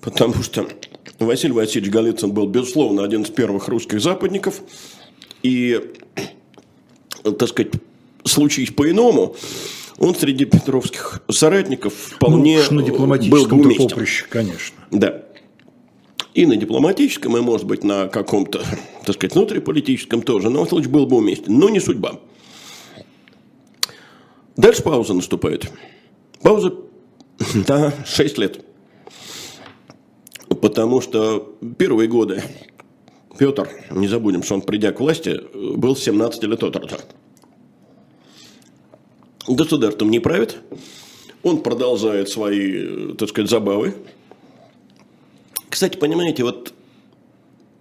[0.00, 0.68] Потому что
[1.18, 4.62] Василий Васильевич Голицын был, безусловно, один из первых русских западников.
[5.42, 5.80] И
[7.22, 7.72] так сказать,
[8.24, 9.34] случись по-иному,
[9.98, 13.88] он среди петровских соратников вполне ну, на был бы дипломатическом уместен.
[13.88, 14.76] поприще, конечно.
[14.90, 15.22] Да.
[16.34, 18.62] И на дипломатическом, и, может быть, на каком-то,
[19.04, 21.58] так сказать, внутриполитическом тоже, но случае был бы уместен.
[21.58, 22.20] Но не судьба.
[24.56, 25.70] Дальше пауза наступает.
[26.42, 26.74] Пауза,
[27.66, 28.64] да, 6 лет.
[30.60, 32.42] Потому что первые годы
[33.38, 36.96] Петр, не забудем, что он, придя к власти, был 17 лет от роду.
[39.48, 40.56] Государством не правит.
[41.42, 43.94] Он продолжает свои, так сказать, забавы.
[45.68, 46.72] Кстати, понимаете, вот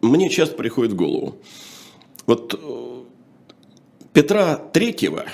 [0.02, 1.38] мне часто приходит в голову.
[2.26, 3.04] Вот э,
[4.14, 5.26] Петра Третьего,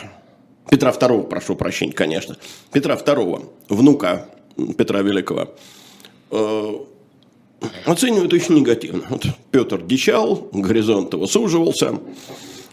[0.70, 2.38] Петра Второго, прошу прощения, конечно,
[2.72, 4.30] Петра Второго, внука
[4.78, 5.56] Петра Великого,
[6.32, 6.72] э,
[7.86, 9.06] оценивают очень негативно.
[9.10, 12.00] Вот Петр дичал, горизонт его суживался,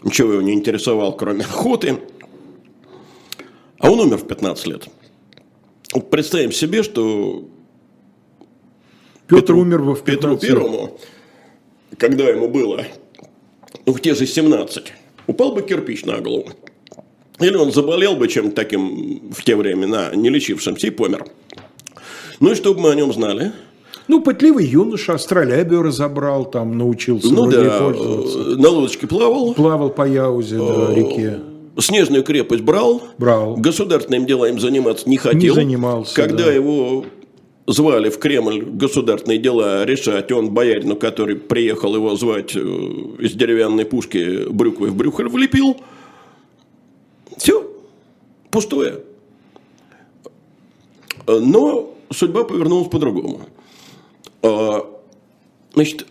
[0.03, 1.99] ничего его не интересовал, кроме охоты.
[3.79, 4.87] А он умер в 15 лет.
[6.11, 7.45] Представим себе, что
[9.27, 10.51] Петр Петру- умер в Петру 15 лет.
[10.57, 10.97] Первому,
[11.97, 12.83] когда ему было,
[13.85, 14.93] ну, в те же 17,
[15.27, 16.49] упал бы кирпич на голову.
[17.39, 21.25] Или он заболел бы чем-то таким в те времена, не лечившимся, и помер.
[22.41, 23.53] Ну и что бы мы о нем знали?
[24.09, 28.39] Ну, пытливый юноша, астролябию разобрал, там научился Ну да, пользоваться.
[28.39, 31.39] э, на лодочке плавал, Плавал по Яузе, да, реке.
[31.81, 33.55] Снежную крепость брал, Брал.
[33.55, 35.39] государственными делами заниматься не хотел.
[35.39, 36.51] Не занимался, Когда да.
[36.51, 37.05] его
[37.67, 43.85] звали в Кремль государственные дела решать, он боярину, который приехал его звать э, из деревянной
[43.85, 45.77] пушки брюквой в брюхо влепил.
[47.37, 47.69] Все,
[48.51, 49.01] пустое.
[51.27, 53.41] Но судьба повернулась по-другому.
[54.41, 54.85] А,
[55.75, 56.07] Значит,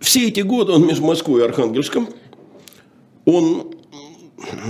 [0.00, 2.08] все эти годы он между Москвой и Архангельском,
[3.24, 3.72] он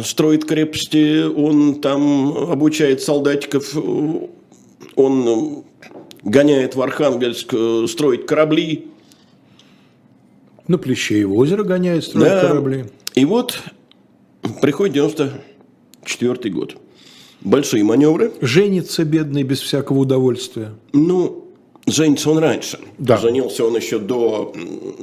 [0.05, 3.75] строит крепости, он там обучает солдатиков,
[4.97, 5.65] он
[6.23, 8.87] гоняет в Архангельск э, строить корабли.
[10.67, 12.41] На Плещеево озеро гоняет, строит Да.
[12.49, 12.85] корабли.
[13.15, 13.59] И вот
[14.61, 16.77] приходит 94 год.
[17.41, 18.33] Большие маневры.
[18.41, 20.73] Женится бедный без всякого удовольствия.
[20.93, 21.48] Ну,
[21.91, 22.79] женится он раньше.
[22.99, 23.17] Да.
[23.17, 24.53] Женился он еще до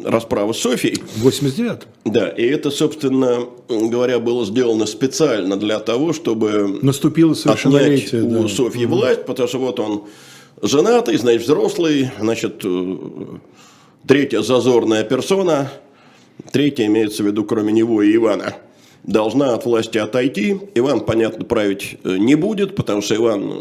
[0.04, 1.02] расправы с Софией.
[1.16, 1.80] В 89-м.
[2.06, 8.24] Да, и это, собственно говоря, было сделано специально для того, чтобы Наступило отнять совершеннолетие.
[8.24, 8.48] у да.
[8.48, 10.04] Софьи власть, потому что вот он
[10.62, 12.98] женатый, значит, взрослый, значит, э,
[14.08, 15.72] третья зазорная персона,
[16.52, 18.56] третья имеется в виду, кроме него и Ивана,
[19.04, 20.60] должна от власти отойти.
[20.76, 23.56] Иван, понятно, править э, не будет, потому что Иван э,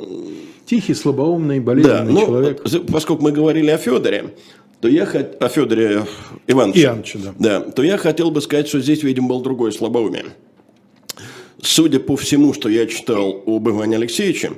[0.67, 2.63] Тихий, слабоумный, да, болезненный но человек.
[2.65, 4.35] за- поскольку мы говорили о Федоре,
[4.81, 6.05] то я хот- о Федоре
[6.47, 7.35] Ивановиче, Ивановиче, да.
[7.39, 10.25] да, то я хотел бы сказать, что здесь, видимо, был другой слабоумие.
[11.61, 14.53] Судя по всему, что я читал об Иване Алексеевиче,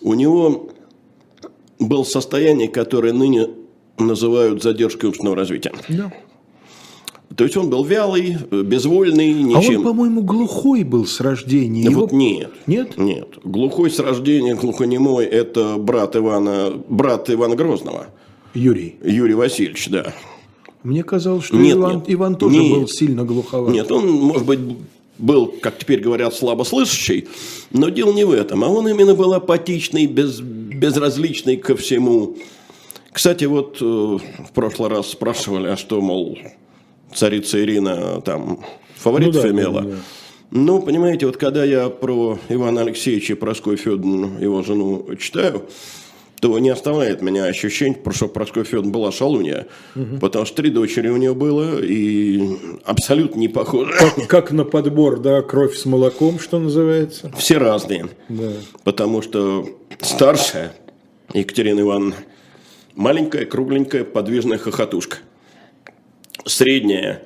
[0.00, 0.70] у него
[1.78, 3.48] было состояние, которое ныне
[3.98, 5.72] называют задержкой умственного развития.
[5.88, 6.12] Да.
[7.36, 9.82] То есть он был вялый, безвольный, А он, ничем.
[9.82, 11.82] по-моему, глухой был с рождения.
[11.82, 12.50] Его- Вот нет.
[12.66, 12.98] Нет?
[12.98, 13.28] Нет.
[13.44, 18.08] Глухой с рождения, глухонемой– это брат Ивана, брат Ивана Грозного.
[18.54, 18.96] Юрий.
[19.02, 20.12] Юрий Васильевич, да.
[20.82, 22.04] Мне казалось, что Нет, Иван, нет.
[22.08, 22.72] Иван тоже Нет.
[22.80, 23.72] был сильно глуховат.
[23.72, 24.58] Нет, он, может быть,
[25.18, 27.28] был, как теперь говорят, слабослышащий,
[27.70, 28.64] но дело не в этом.
[28.64, 32.36] А он именно был апатичный, без, безразличный ко всему.
[33.12, 36.36] Кстати, вот э, в прошлый раз спрашивали, а что, мол,
[37.14, 38.60] царица Ирина там
[38.96, 39.82] фаворитов Ну да, имела.
[39.82, 39.96] да, да.
[40.50, 45.66] Ну, понимаете, вот когда я про Ивана Алексеевича и Проскою Федоровну, его жену, читаю,
[46.42, 49.66] то не оставляет меня ощущение, что Проскоя Федоровна была шалунья.
[50.20, 53.92] Потому что три дочери у нее было, и абсолютно не похожи.
[53.96, 57.32] Как, как на подбор, да, кровь с молоком, что называется.
[57.38, 58.08] Все разные.
[58.28, 58.50] Да.
[58.84, 59.66] Потому что
[60.00, 60.74] старшая
[61.32, 62.16] Екатерина Ивановна
[62.94, 65.18] маленькая, кругленькая, подвижная хохотушка.
[66.44, 67.22] Средняя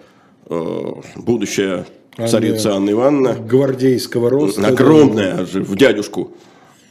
[0.48, 4.66] э, будущая царица Анна Ивановна Гвардейского роста.
[4.66, 6.32] огромная же, в дядюшку,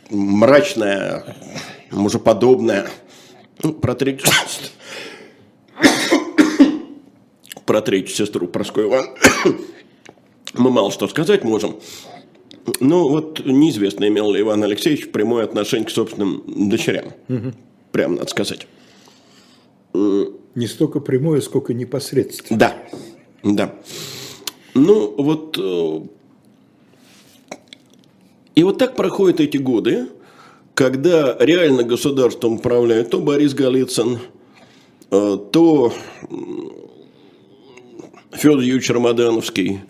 [0.09, 1.35] мрачная,
[1.91, 2.87] мужеподобная.
[3.63, 4.29] Ну, про третью,
[7.65, 9.05] про третью сестру Проскою Иван
[10.57, 11.77] мы мало что сказать можем.
[12.79, 17.13] Ну, вот неизвестно, имел ли Иван Алексеевич прямое отношение к собственным дочерям.
[17.91, 18.67] Прям надо сказать.
[20.55, 22.57] Не столько прямое, сколько непосредственно.
[22.57, 22.77] Да,
[23.43, 23.75] да.
[24.73, 25.57] Ну, вот...
[25.57, 26.01] э,
[28.55, 30.07] И вот так проходят эти годы,
[30.73, 34.19] когда реально государством управляют то Борис Голицын,
[35.11, 35.93] э, то
[38.31, 39.81] Федор Юрьевич Рамадановский,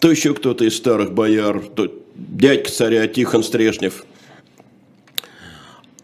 [0.00, 4.04] то еще кто-то из старых бояр, то дядька царя Тихон Стрешнев.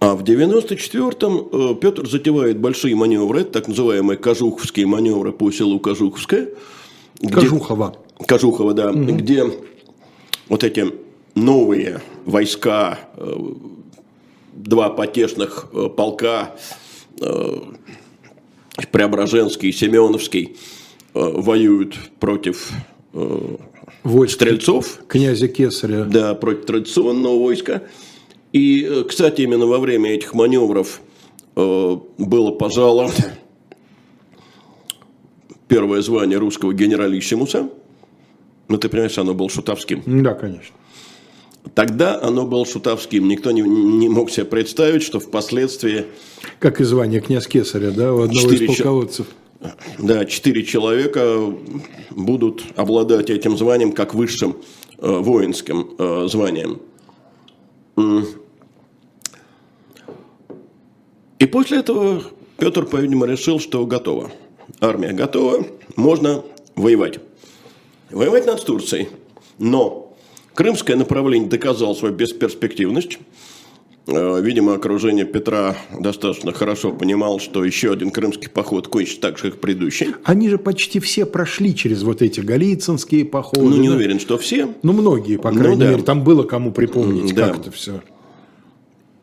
[0.05, 5.81] А в 94-м э, Петр затевает большие маневры, это так называемые кожуховские маневры по селу
[5.81, 6.51] Кожуховское.
[7.23, 7.97] где- Кожухова.
[8.29, 9.45] Кожухова, да, где
[10.51, 10.93] вот эти
[11.35, 13.35] новые войска, э,
[14.53, 16.55] два потешных э, полка,
[18.93, 20.57] Преображенский и Семеновский,
[21.15, 22.73] воюют против
[24.03, 26.05] Войск стрельцов, князя Кесаря.
[26.05, 27.85] да, против традиционного войска.
[28.55, 31.01] И, э, кстати, именно во время этих маневров
[31.57, 33.13] э, было пожаловано
[35.67, 37.69] первое звание русского генералиссимуса.
[38.69, 40.05] Ну, ты понимаешь, оно было шутовским.
[40.23, 40.73] Да, конечно.
[41.75, 43.27] Тогда оно было шутовским.
[43.27, 46.05] Никто не, не мог себе представить, что впоследствии
[46.61, 49.27] Как и звание князь Кесаря, да, у одного из полководцев.
[49.99, 51.53] да, четыре человека
[52.11, 54.59] будут обладать этим званием как высшим
[54.99, 56.81] э, воинским э, званием.
[61.45, 62.23] И после этого
[62.57, 64.33] Петр, по-видимому, решил, что готово.
[64.81, 66.43] Армия готова, можно
[66.75, 67.19] воевать.
[68.11, 69.09] Воевать над Турцией.
[69.59, 70.17] Но
[70.55, 73.19] крымское направление доказало свою бесперспективность.
[74.07, 79.51] Э, Видимо, окружение Петра достаточно хорошо понимало, что еще один крымский поход кончится так же,
[79.51, 80.15] как предыдущий.
[80.25, 83.65] Они же почти все прошли через вот эти галицинские походы.
[83.67, 84.71] Ну, не уверен, что все.
[84.83, 85.91] Ну, многие, по Ну, крайней да.
[85.91, 86.03] мере.
[86.05, 87.49] Там было кому припомнить, да.
[87.49, 88.01] как это все.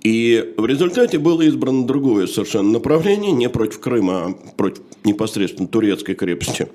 [0.01, 6.15] И в результате было избрано другое совершенно направление, не против Крыма, а против непосредственно турецкой
[6.15, 6.69] крепости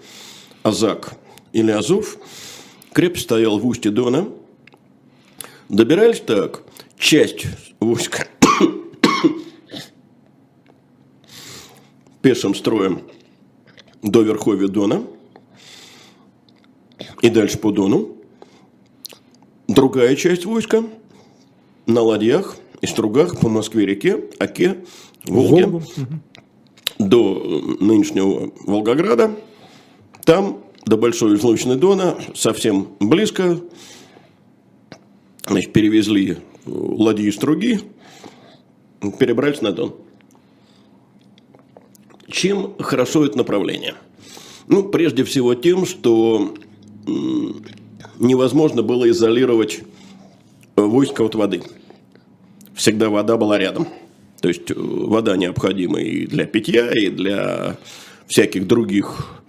[0.62, 1.14] Азак
[1.53, 2.18] или Азов.
[2.93, 4.29] Крепость стояла в устье Дона.
[5.68, 6.62] Добирались так.
[6.99, 7.47] Часть
[7.81, 8.29] войска
[12.22, 13.03] пешим строем
[14.03, 15.05] до верховья Дона
[17.22, 18.16] и дальше по Дону.
[19.66, 20.85] Другая часть войска
[21.87, 22.57] на ладьях
[22.87, 24.78] и стругах по Москве-реке, Оке,
[25.24, 25.84] Волге, Волгу.
[26.99, 27.43] до
[27.80, 29.32] э, нынешнего Волгограда.
[30.24, 33.61] Там до Большой излучины Дона, совсем близко,
[35.47, 37.80] значит, перевезли э, ладьи и струги,
[39.18, 39.95] перебрались на Дон.
[42.28, 43.95] Чем хорошо это направление?
[44.68, 46.55] Ну, прежде всего тем, что
[48.18, 49.80] невозможно было изолировать
[50.76, 51.62] войско от воды.
[52.77, 53.89] Всегда вода была рядом.
[54.43, 57.79] То есть э, вода необходима и для питья, и для
[58.29, 59.43] всяких других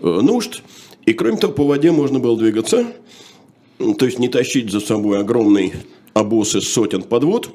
[0.00, 0.62] э, нужд.
[1.06, 2.86] И кроме того, по воде можно было двигаться,
[3.78, 5.72] то есть не тащить за собой огромный
[6.12, 7.50] обоз из сотен подвод,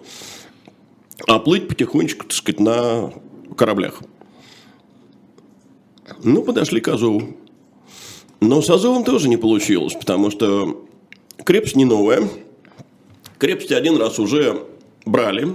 [1.28, 3.14] а плыть потихонечку, так сказать, на
[3.56, 4.02] кораблях.
[6.24, 7.38] Ну, подошли к Азову.
[8.40, 10.84] Но с Азовом тоже не получилось, потому что
[11.46, 12.28] крепость не новая.
[13.38, 14.71] Крепость один раз уже
[15.06, 15.48] брали.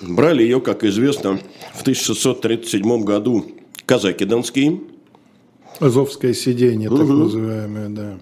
[0.00, 1.40] Брали ее, как известно,
[1.74, 3.44] в 1637 году
[3.86, 4.80] казаки донские.
[5.78, 8.20] Азовское сиденье, так называемое, да.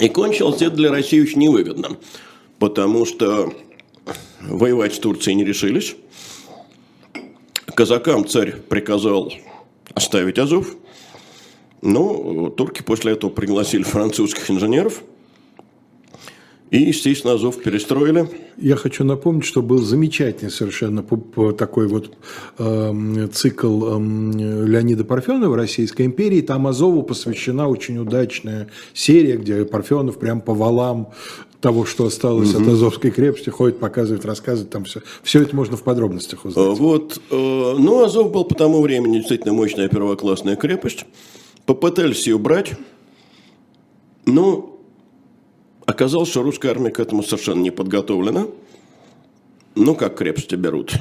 [0.00, 1.96] И кончилось это для России очень невыгодно,
[2.58, 3.52] потому что
[4.40, 5.96] воевать с Турцией не решились.
[7.74, 9.32] Казакам царь приказал
[9.94, 10.76] оставить Азов.
[11.82, 15.02] Но турки после этого пригласили французских инженеров.
[16.70, 18.28] И, естественно, Азов перестроили.
[18.56, 21.04] Я хочу напомнить, что был замечательный совершенно
[21.52, 22.12] такой вот
[22.58, 26.40] эм, цикл эм, Леонида Парфенова Российской империи.
[26.40, 31.12] Там Азову посвящена очень удачная серия, где Парфенов прям по валам
[31.60, 35.00] того, что осталось от Азовской крепости, ходит, показывает, рассказывает, там все.
[35.22, 36.78] Все это можно в подробностях Э, узнать.
[36.78, 37.34] Вот, э,
[37.78, 41.06] ну, Азов был по тому времени действительно мощная первоклассная крепость.
[41.64, 42.72] Попытались ее брать,
[44.26, 44.75] но
[45.96, 48.48] оказалось, что русская армия к этому совершенно не подготовлена.
[49.74, 50.92] Ну, как крепости берут?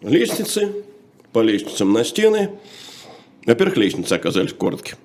[0.00, 0.84] Лестницы,
[1.32, 2.50] по лестницам на стены.
[3.46, 4.96] Во-первых, лестницы оказались короткие.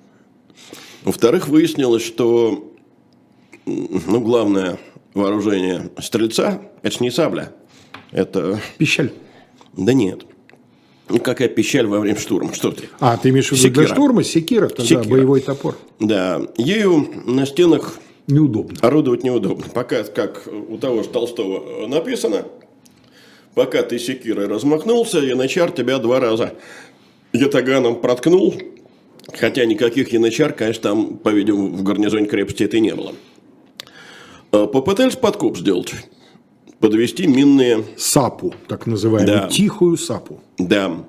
[1.04, 2.72] Во-вторых, выяснилось, что
[3.64, 4.78] ну, главное
[5.14, 7.52] вооружение стрельца– это не сабля,
[8.10, 9.12] это Пищаль.
[9.76, 10.26] да нет.
[11.08, 12.88] Ну, какая печаль во время штурма, что ты.
[13.00, 15.04] А, ты имеешь в виду для штурма секира, тогда Секира.
[15.04, 15.76] боевой топор.
[16.00, 17.98] Да, ею на стенах
[18.28, 18.78] Неудобно.
[18.82, 19.64] орудовать неудобно.
[19.74, 22.44] Пока, как у того же Толстого написано,
[23.54, 26.54] пока ты секирой размахнулся, янычар тебя два раза
[27.32, 28.54] ятаганом проткнул,
[29.34, 33.14] хотя никаких янычар, конечно, там, по-видимому, в гарнизоне крепости это и не было.
[34.52, 35.94] А, Попытались подкоп сделать,
[36.80, 39.48] подвести минные Сапу, так называемую, Да.
[39.48, 40.40] тихую сапу.
[40.58, 41.04] Да.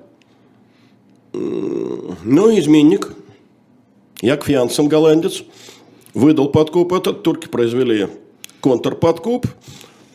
[1.34, 3.14] Но изменник
[4.22, 5.44] Яков Янсен, голландец,
[6.14, 8.08] выдал подкоп этот, турки произвели
[8.62, 9.46] контрподкоп,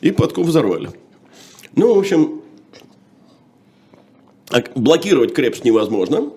[0.00, 0.90] и подкоп взорвали.
[1.76, 2.42] Ну, в общем,
[4.74, 6.30] блокировать крепость невозможно,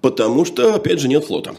[0.00, 1.56] потому что, опять же, нет флота.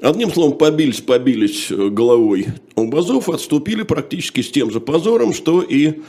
[0.00, 5.62] Одним словом, побились, побились э, головой у базов, отступили практически с тем же позором, что
[5.62, 6.00] и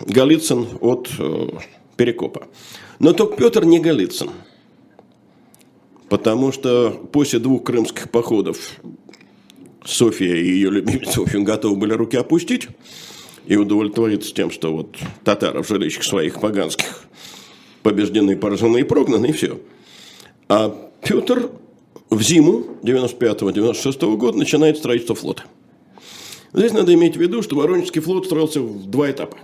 [0.00, 1.48] Голицын от э,
[1.96, 2.48] Перекопа.
[2.98, 4.30] Но только Петр не Голицын.
[6.08, 8.80] Потому что после двух крымских походов
[9.84, 12.68] София и ее любимец, в готовы были руки опустить
[13.46, 17.04] и удовлетвориться тем, что вот татары в жилищах своих поганских
[17.82, 19.60] побеждены, поражены и прогнаны, и все.
[20.48, 21.50] А Петр
[22.10, 25.44] в зиму 95-96 года начинает строительство флота.
[26.52, 29.38] Здесь надо иметь в виду, что Воронежский флот строился в два этапа.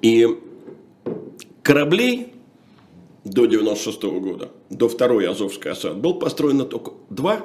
[0.00, 0.28] И
[1.62, 2.34] кораблей
[3.24, 7.44] до 96 года, до второй Азовской осады, был построено только два,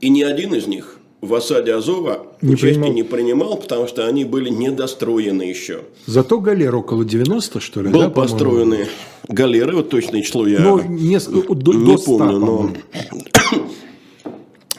[0.00, 2.92] и ни один из них в осаде Азова не участие принимал.
[2.92, 5.82] не принимал, потому что они были недостроены еще.
[6.06, 7.88] Зато галер около 90, что ли?
[7.88, 8.86] Был да, построены
[9.26, 12.70] галеры, вот точное число я но не, до, не до 100, помню, но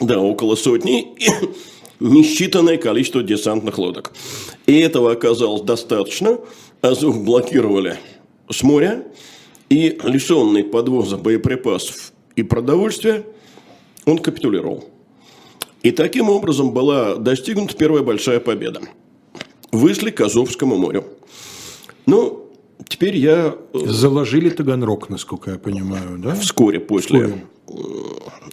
[0.00, 1.08] да, около сотни,
[2.00, 4.12] несчитанное количество десантных лодок.
[4.66, 6.38] И этого оказалось достаточно.
[6.80, 7.98] Азов блокировали
[8.50, 9.04] с моря,
[9.70, 13.24] и лишенный подвоза боеприпасов и продовольствия,
[14.04, 14.84] он капитулировал.
[15.82, 18.82] И таким образом была достигнута первая большая победа.
[19.72, 21.04] Вышли к Азовскому морю.
[22.04, 22.50] Ну,
[22.88, 23.56] теперь я...
[23.72, 26.34] Э, Заложили Таганрог, насколько я понимаю, да?
[26.34, 27.44] Вскоре после Вскоре.
[27.68, 27.72] Э,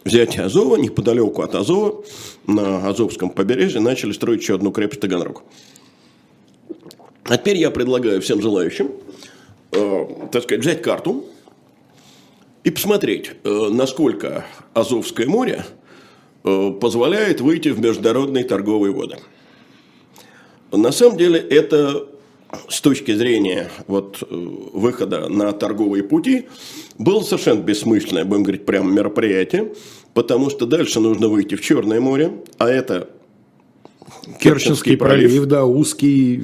[0.06, 2.04] взятия Азова, неподалеку от Азова,
[2.46, 5.44] на Азовском побережье, начали строить еще одну крепость Таганрог.
[7.24, 8.92] А теперь я предлагаю всем желающим,
[9.72, 11.26] так сказать, взять карту
[12.64, 15.66] и посмотреть, э, насколько Азовское море–
[16.48, 19.18] Э, позволяет выйти в международные торговые воды.
[20.72, 22.08] На самом деле это
[22.70, 26.48] с точки зрения вот, э, выхода на торговые пути
[26.98, 29.74] было совершенно бессмысленное, будем говорить, прямо мероприятие,
[30.14, 33.10] потому что дальше нужно выйти в Черное море, а это
[34.40, 36.44] Керченский, Керченский пролив, пролив, да, узкий.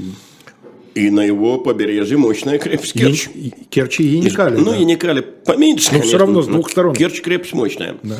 [0.95, 3.29] И на его побережье мощная крепость Керчь.
[3.69, 4.57] Керчь и Яникали.
[4.57, 4.75] Ну, да.
[4.77, 6.07] Яникали поменьше, Но конечно.
[6.07, 6.93] все равно с двух сторон.
[6.95, 7.97] Керчь крепость мощная.
[8.03, 8.17] Да.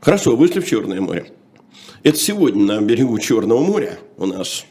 [0.00, 1.32] Хорошо, вышли в Черное море.
[2.02, 4.64] Это сегодня на берегу Черного моря у нас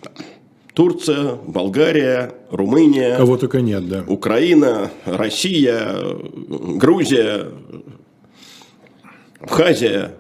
[0.74, 3.18] Турция, Болгария, Румыния.
[3.18, 4.04] Кого только нет, да.
[4.08, 7.48] Украина, Россия, Грузия,
[9.40, 10.14] Абхазия.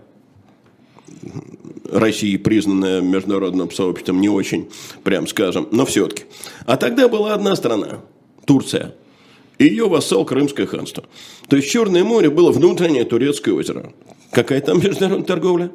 [1.91, 4.69] Россия, признанная международным сообществом, не очень,
[5.03, 6.23] прям скажем, но все-таки.
[6.65, 8.01] А тогда была одна страна–
[8.45, 8.95] Турция.
[9.57, 11.03] И ее вассал Крымское ханство.
[11.49, 13.93] То есть Черное море было внутреннее турецкое озеро.
[14.31, 15.71] Какая там международная торговля?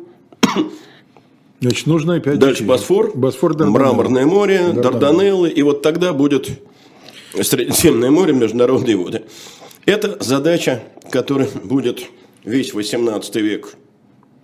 [1.60, 2.38] Значит, нужно опять...
[2.38, 4.82] Дальше Босфор, Босфор Мраморное море, Дарданеллы.
[4.82, 5.50] Дарданеллы.
[5.50, 6.50] И вот тогда будет
[7.40, 9.22] Средиземное море, международные воды.
[9.86, 12.04] Это задача, которая будет
[12.44, 13.74] весь 18 век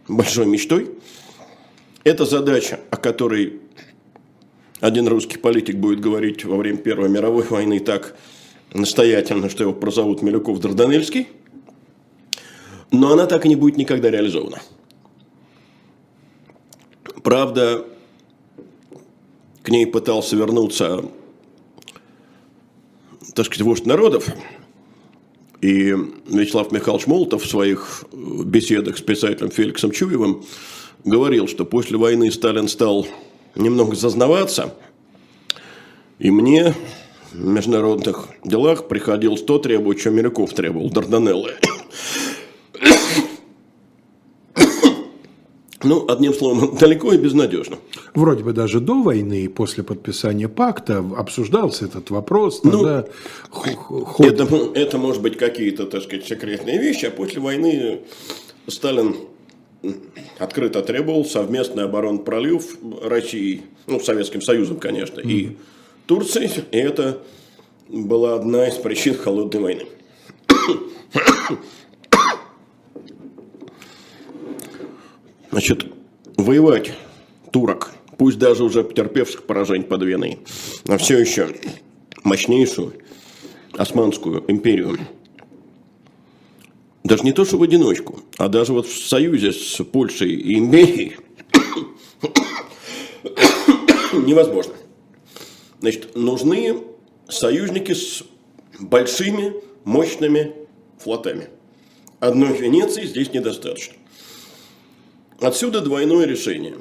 [0.08, 0.90] большой мечтой.
[2.04, 3.60] Это задача, о которой
[4.80, 8.16] один русский политик будет говорить во время Первой мировой войны так
[8.72, 11.28] настоятельно, что его прозовут Милюков-Дарданельский–
[12.90, 14.60] но она так и не будет никогда реализована.
[17.22, 17.86] Правда,
[19.62, 21.04] к ней пытался вернуться,
[23.34, 24.26] так сказать, вождь народов,
[25.60, 25.94] и
[26.26, 30.44] Вячеслав Михайлович Молотов в своих беседах с писателем Феликсом Чуевым
[31.04, 33.06] говорил, что после войны Сталин стал
[33.54, 34.74] немного зазнаваться,
[36.18, 36.74] и мне
[37.32, 41.54] в международных делах приходилось то требовать, что Милюков требовал, Дарданеллы.
[45.82, 47.78] Ну, одним словом, далеко и безнадежно.
[48.14, 52.62] Вроде бы даже до войны и после подписания пакта обсуждался этот вопрос.
[52.64, 53.06] Ну,
[53.48, 54.26] ход...
[54.26, 58.00] это, это может быть какие-то, так сказать, секретные вещи, а после войны
[58.66, 59.16] Сталин
[60.38, 65.30] открыто требовал совместный оборон пролив России, ну, Советским Союзом, конечно, mm-hmm.
[65.30, 65.56] и
[66.06, 67.22] Турции, и это
[67.88, 69.86] была одна из причин холодной войны.
[75.50, 75.86] Значит,
[76.36, 76.92] воевать
[77.50, 80.38] турок, пусть даже уже потерпевших поражение под Веной,
[80.86, 81.48] а все еще
[82.22, 82.94] мощнейшую
[83.72, 84.98] Османскую империю,
[87.04, 91.16] даже не то, что в одиночку, а даже вот в союзе с Польшей и империей
[94.12, 94.74] невозможно.
[95.80, 96.82] Значит, нужны
[97.28, 98.22] союзники с
[98.78, 100.54] большими, мощными
[100.98, 101.48] флотами.
[102.18, 103.94] одной Венеции здесь недостаточно.
[105.40, 106.76] Отсюда двойное решение.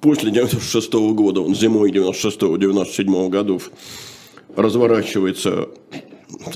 [0.00, 3.70] После 96 года, он зимой 96-97 годов,
[4.56, 5.68] разворачивается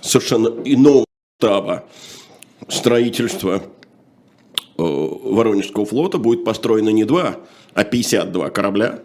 [0.03, 1.08] совершенно иного
[1.39, 1.85] штаба
[2.67, 3.63] строительства
[4.77, 7.37] э, Воронежского флота будет построено не два,
[7.75, 9.05] а 52 корабля.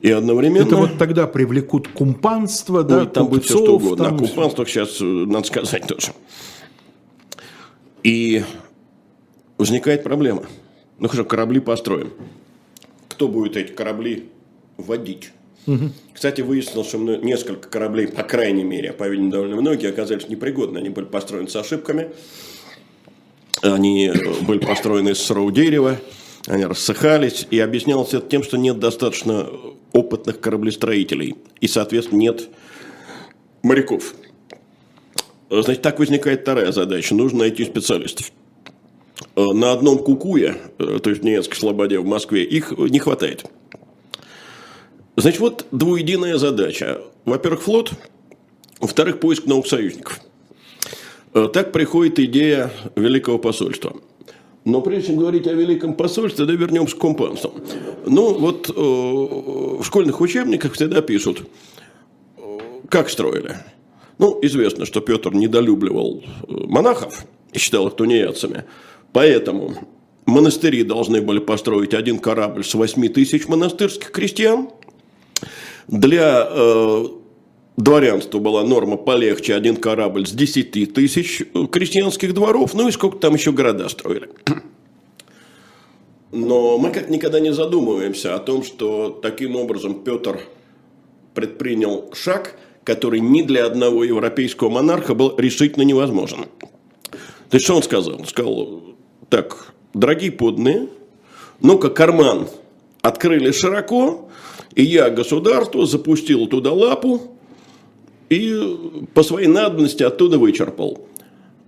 [0.00, 0.66] И одновременно...
[0.66, 4.06] Это вот тогда привлекут кумпанство, да, Ой, там будет все что угодно.
[4.06, 4.14] Там...
[4.16, 6.08] А кумпанство сейчас, э, надо сказать тоже.
[8.02, 8.42] И
[9.56, 10.42] возникает проблема.
[10.98, 12.12] Ну хорошо, корабли построим.
[13.06, 14.30] Кто будет эти корабли
[14.78, 15.30] водить?
[15.66, 15.90] Угу.
[16.14, 20.78] Кстати, выяснилось, что несколько кораблей, по крайней мере, по-видимому, довольно многие, оказались непригодны.
[20.78, 22.10] Они были построены с ошибками.
[23.62, 25.98] Они э, были построены из сырого дерева.
[26.46, 27.46] Они рассыхались.
[27.50, 29.48] И объяснялось это тем, что нет достаточно
[29.92, 31.36] опытных кораблестроителей.
[31.60, 32.48] И, соответственно, нет
[33.62, 34.14] моряков.
[35.50, 37.14] Значит, так возникает вторая задача.
[37.14, 38.32] Нужно найти специалистов.
[39.36, 43.44] Э, на одном Кукуе, э, то есть в Немецкой Слободе в Москве, их не хватает.
[45.16, 47.00] Значит, вот двуединая задача.
[47.24, 47.92] Во-первых, флот,
[48.80, 50.20] во-вторых, поиск новых союзников.
[51.34, 53.96] Э, так приходит идея Великого посольства.
[54.64, 57.54] Но прежде чем говорить о Великом посольстве, да вернемся к компанству.
[58.06, 61.48] Ну, вот э, в школьных учебниках всегда пишут,
[62.88, 63.56] как строили.
[64.18, 68.64] Ну, известно, что Петр недолюбливал монахов и считал их тунеядцами.
[69.12, 69.74] Поэтому
[70.26, 74.68] монастыри должны были построить один корабль с 8 тысяч монастырских крестьян.
[75.90, 77.04] Для э,
[77.76, 83.34] дворянства была норма полегче, один корабль с 10 тысяч крестьянских дворов, ну и сколько там
[83.34, 84.30] еще города строили.
[86.30, 90.40] Но мы как никогда не задумываемся о том, что таким образом Петр
[91.34, 96.46] предпринял шаг, который ни для одного европейского монарха был решительно невозможен.
[97.10, 98.20] То есть, что он сказал?
[98.20, 98.82] Он сказал,
[99.28, 100.86] так, дорогие подные,
[101.60, 102.46] ну-ка карман
[103.02, 104.29] открыли широко,
[104.74, 107.36] и я государство запустил туда лапу
[108.28, 111.06] и по своей надобности оттуда вычерпал.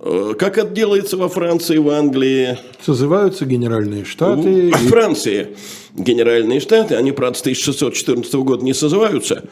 [0.01, 2.59] Э, как это делается во Франции, в Англии?
[2.85, 4.43] Созываются генеральные штаты.
[4.43, 4.71] В и...
[4.89, 5.57] Франции
[5.95, 9.45] генеральные штаты, они, правда, с 1614 года не созываются.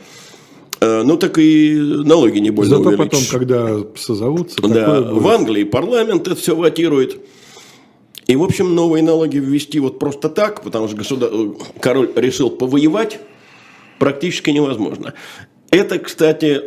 [0.81, 3.29] Э, ну, так и налоги не больно Зато увеличишь.
[3.29, 7.21] потом, когда созовутся, да, в Англии парламент это все ватирует.
[8.27, 11.31] И, в общем, новые налоги ввести вот просто так, потому что государ...
[11.81, 13.19] король решил повоевать,
[14.01, 15.15] практически невозможно.
[15.71, 16.63] Это, кстати,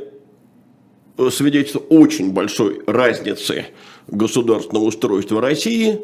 [1.29, 3.65] свидетельство очень большой разницы
[4.07, 5.99] государственного устройства России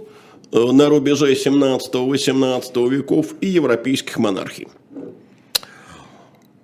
[0.51, 4.67] э, на рубеже 17-18 веков и европейских монархий.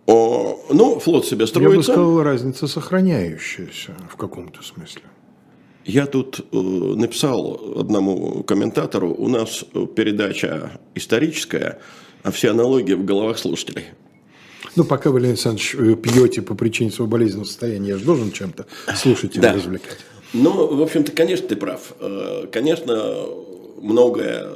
[0.08, 1.72] Ну, флот себе строится.
[1.72, 5.04] Я бы сказал, разница сохраняющаяся в каком-то смысле.
[5.86, 9.64] Я тут э, написал одному комментатору, у нас
[9.96, 11.80] передача историческая,
[12.24, 13.86] а все аналогии в головах слушателей.
[14.76, 18.32] Ну, пока вы, Леонид Александрович, э, пьете по причине своего болезненного состояния, я же должен
[18.32, 18.66] чем-то
[18.96, 19.54] слушателей да.
[19.54, 19.98] развлекать.
[20.34, 21.94] Ну, в общем-то, конечно, ты прав.
[22.00, 23.16] Э, конечно,
[23.82, 24.48] многое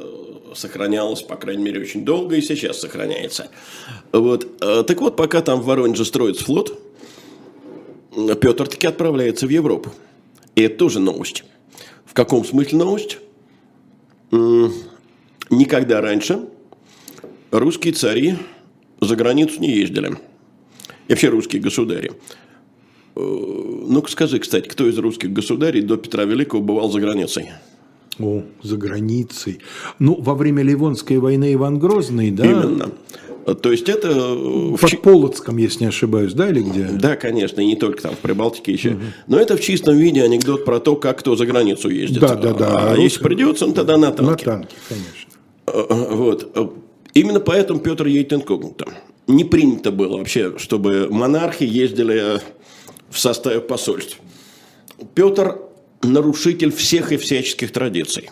[0.55, 3.49] сохранялось, по крайней мере, очень долго и сейчас сохраняется.
[4.11, 4.59] Вот.
[4.59, 6.77] Так вот, пока там в Воронеже строится флот,
[8.41, 9.93] Петр таки отправляется в Европу.
[10.55, 11.43] И это тоже новость.
[12.03, 13.19] В каком смысле новость?
[15.51, 16.47] Никогда раньше
[17.51, 18.35] русские цари
[19.01, 20.17] за границу не ездили.
[21.07, 22.11] И вообще русские государи.
[23.15, 27.49] Э, ну-ка скажи, кстати, кто из русских государей до Петра Великого бывал за границей?
[28.19, 29.59] О, за границей.
[29.97, 32.45] Ну, во время Ливонской войны Иван Грозный, да?
[32.45, 32.91] Именно.
[33.61, 34.09] То есть это...
[34.09, 35.01] Э, Под в...
[35.01, 36.83] Полоцком, если не ошибаюсь, да, или где?
[36.83, 38.91] Да, конечно, и не только там, в Прибалтике еще.
[38.91, 39.01] Угу.
[39.27, 42.19] Но это в чистом виде анекдот про то, как кто за границу ездит.
[42.19, 42.67] Да, да, да.
[42.67, 43.03] А, а рус...
[43.03, 44.45] если придется, он тогда на танке.
[44.45, 45.31] На танке, конечно.
[45.67, 46.75] Э, вот.
[47.19, 48.87] Именно поэтому Петр едет инкогнито.
[49.27, 52.39] Не принято было вообще, чтобы монархи ездили
[53.09, 54.19] в составе посольств.
[55.15, 55.59] Петр
[56.01, 58.29] нарушитель всех и всяческих традиций.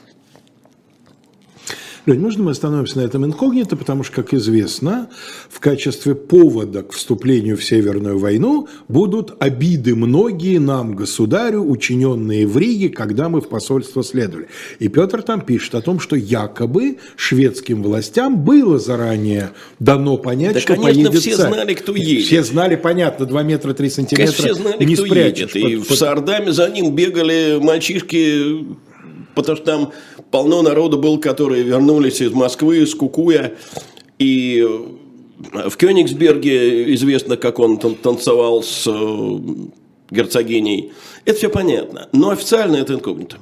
[2.07, 5.09] Лень, можно мы остановимся на этом инкогнито, потому что, как известно,
[5.49, 12.57] в качестве повода к вступлению в Северную войну будут обиды многие нам, государю, учиненные в
[12.57, 14.47] Риге, когда мы в посольство следовали.
[14.79, 20.59] И Петр там пишет о том, что якобы шведским властям было заранее дано понять, да,
[20.61, 21.51] что конечно, поедет все царь.
[21.51, 22.25] знали, кто едет.
[22.25, 25.55] Все знали, понятно, 2 метра 3 сантиметра конечно, все знали, не кто спрячешь.
[25.55, 25.71] едет.
[25.71, 28.65] И под, в Сардаме за ним бегали мальчишки,
[29.37, 29.91] потому что там
[30.31, 33.53] полно народу был, которые вернулись из Москвы, из Кукуя.
[34.19, 34.67] И
[35.37, 39.39] в Кёнигсберге известно, как он танцевал с э,
[40.09, 40.91] герцогиней.
[41.25, 42.09] Это все понятно.
[42.11, 43.37] Но официально это инкогнито.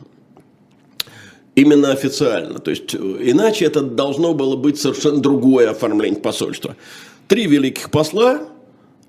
[1.56, 2.60] Именно официально.
[2.60, 6.76] То есть, иначе это должно было быть совершенно другое оформление посольства.
[7.30, 8.42] Три великих посла,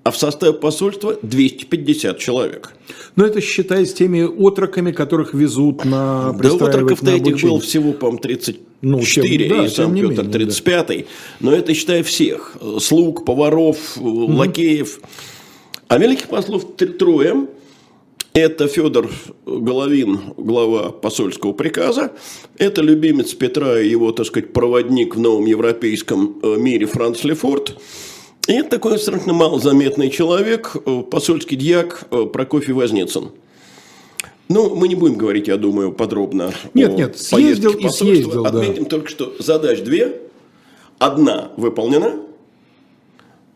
[0.07, 2.73] а в составе посольства 250 человек.
[3.17, 8.19] Но это считай с теми отроками, которых везут на Да отроков-то этих было всего, по-моему,
[8.19, 10.99] 34, ну, тем, да, и сам Петр 35-й.
[10.99, 11.05] Да.
[11.41, 12.55] Но это считай всех.
[12.79, 14.31] Слуг, поваров, угу.
[14.31, 15.01] лакеев.
[15.89, 17.47] А великих послов трое.
[18.33, 19.09] Это Федор
[19.45, 22.13] Головин, глава посольского приказа.
[22.57, 27.75] Это любимец Петра и его, так сказать, проводник в новом европейском э, мире Франц Лефорт.
[28.47, 33.31] И это такой совершенно малозаметный человек, э, посольский дьяк э, Прокофий Возницын.
[34.47, 36.53] Ну, мы не будем говорить, я думаю, подробно.
[36.73, 38.45] Нет, нет, съездил и съездил.
[38.45, 38.89] Отметим да.
[38.89, 40.21] только, что задач две.
[40.97, 42.21] Одна выполнена.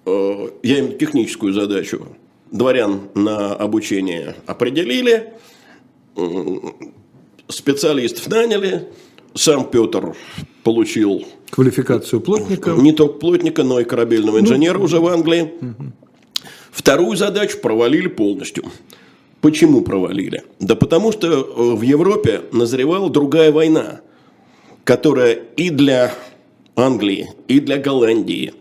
[0.06, 2.08] Э, я им техническую задачу
[2.52, 5.34] дворян на обучение определили.
[7.48, 8.90] Специалистов наняли.
[9.34, 10.16] Сам Петр
[10.64, 12.72] получил Квалификацию плотника.
[12.72, 15.52] Не только плотника, но и корабельного ну, инженера ну, уже в Англии.
[15.62, 15.92] Угу.
[16.72, 18.64] Вторую задачу провалили полностью.
[19.42, 20.44] Почему провалили?
[20.60, 24.02] Да потому что э, в Европе назревала другая война,
[24.86, 26.14] которая и для
[26.76, 28.54] Англии, и для Голландии,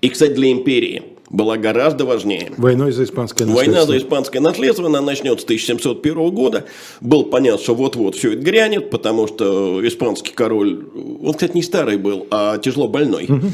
[0.00, 2.52] и, кстати, для империи– была гораздо важнее.
[2.56, 3.72] Войной за испанское наследство.
[3.72, 6.64] Война за испанское наследство, она начнется с 1701 года.
[7.00, 10.86] Был понятно, что вот-вот все это грянет, потому что испанский король,
[11.22, 13.24] он, кстати, не старый был, а тяжело больной.
[13.24, 13.46] Угу.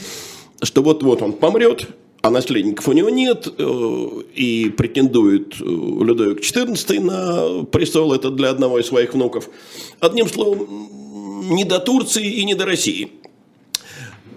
[0.63, 1.89] Что вот-вот он помрет,
[2.23, 8.51] а наследников у него нет, э, и претендует э, Людовик XIV на престол, это для
[8.51, 9.51] одного из своих внуков.
[10.01, 10.89] Одним словом,
[11.51, 13.11] не до Турции и не до России.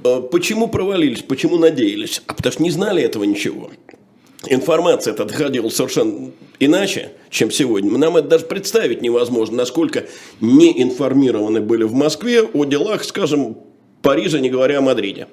[0.04, 2.22] Э, почему провалились, почему надеялись?
[2.28, 3.72] А потому что не знали этого ничего.
[4.46, 7.98] Информация эта доходила совершенно иначе, чем сегодня.
[7.98, 10.06] Нам это даже представить невозможно, насколько
[10.42, 13.58] не информированы были в Москве о делах, скажем,
[14.02, 15.28] Парижа, не говоря о Мадриде.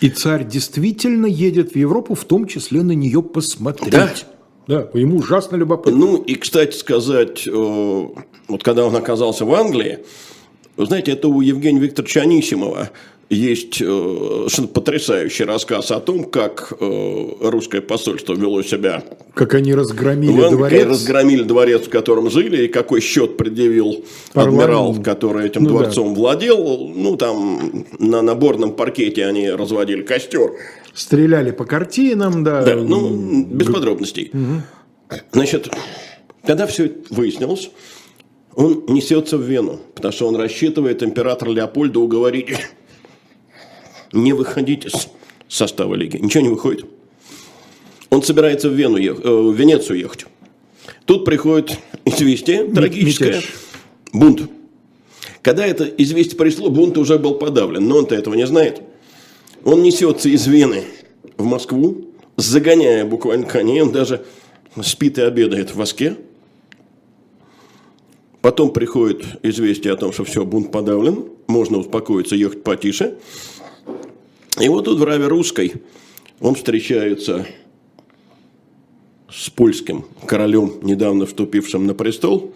[0.00, 3.92] И царь действительно едет в Европу, в том числе на нее посмотреть.
[3.92, 4.10] Да.
[4.66, 5.98] Да, ему ужасно любопытно.
[5.98, 10.00] Ну, и, кстати сказать, э, вот когда он оказался в Англии,
[10.76, 12.90] вы знаете, это у Евгения Викторовича Анисимова
[13.30, 19.04] есть э, потрясающий рассказ о том, как э, русское посольство вело себя.
[19.34, 20.86] Как они разгромили в дворец.
[20.86, 24.62] разгромили дворец, в котором жили, и какой счет предъявил Парламент.
[24.62, 26.20] адмирал, который этим ну, дворцом да.
[26.20, 26.90] владел.
[26.94, 30.52] Ну, там на наборном паркете они разводили костер.
[30.94, 32.62] Стреляли по картинам, да.
[32.62, 34.30] Да, ну, без подробностей.
[34.32, 35.20] Угу.
[35.32, 35.68] Значит,
[36.46, 37.70] когда все выяснилось,
[38.54, 42.56] он несется в Вену, потому что он рассчитывает императора Леопольда уговорить
[44.12, 45.08] не выходить из
[45.48, 46.16] состава лиги.
[46.16, 46.86] Ничего не выходит.
[48.10, 50.26] Он собирается в, Вену ехать, э, в Венецию ехать.
[51.04, 53.36] Тут приходит известие трагическое.
[53.36, 53.54] Мятеж.
[54.12, 54.50] Бунт.
[55.42, 58.82] Когда это известие пришло, бунт уже был подавлен, но он-то этого не знает.
[59.64, 60.84] Он несется из Вены
[61.36, 64.24] в Москву, загоняя буквально коней, он даже
[64.82, 66.16] спит и обедает в воске.
[68.40, 73.18] Потом приходит известие о том, что все, бунт подавлен, можно успокоиться, ехать потише.
[74.60, 75.74] И вот тут в Раве Русской
[76.40, 77.46] он встречается
[79.30, 82.54] с польским королем, недавно вступившим на престол,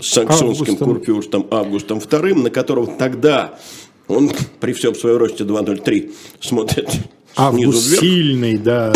[0.00, 0.88] с саксонским Августом.
[0.88, 3.58] курфюрстом Августом II, на которого тогда
[4.06, 6.88] он при всем своем росте 2.03 смотрит
[7.36, 8.00] Август снизу вверх.
[8.00, 8.92] сильный, да.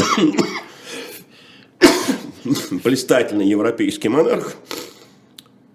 [2.84, 4.54] Блистательный европейский монарх.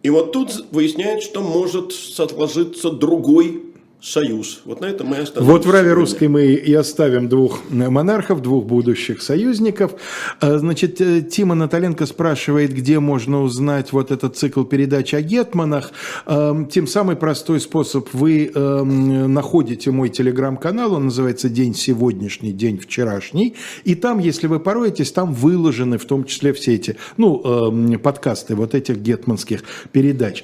[0.03, 3.63] И вот тут выясняется, что может сложиться другой
[3.99, 4.61] союз.
[4.65, 5.51] Вот на этом мы остановимся.
[5.51, 9.93] Вот в Раве русской мы и оставим двух монархов, двух будущих союзников.
[10.39, 15.91] А, значит, э, Тима Наталенко спрашивает, где можно узнать вот этот цикл передач о Гетманах.
[16.25, 18.07] А, тем самый простой способ.
[18.13, 23.55] Вы эм, находите мой телеграм-канал, он называется «День сегодняшний, день вчерашний».
[23.83, 28.55] И там, если вы пороетесь, там выложены в том числе все эти, ну, эм, подкасты
[28.55, 30.43] вот этих гетманских передач.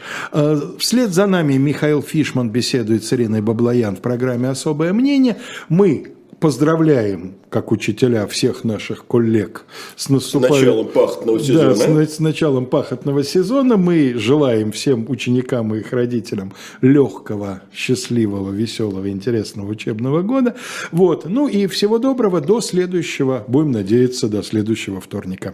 [0.80, 5.38] Вслед за нами Михаил Фишман беседует с Ириной Баблоян в программе «Особое мнение».
[5.70, 6.08] Мы
[6.39, 10.66] поздравляем, как учителя, всех наших коллег с, наступающим...
[10.66, 11.70] началом пахотного сезона.
[11.70, 13.78] Да, с, с началом пахотного сезона.
[13.78, 16.51] Мы желаем всем ученикам и их родителям
[16.82, 20.56] легкого, счастливого, веселого, интересного учебного года.
[20.91, 21.26] Вот.
[21.30, 25.54] Ну и всего доброго до следующего, будем надеяться, до следующего вторника.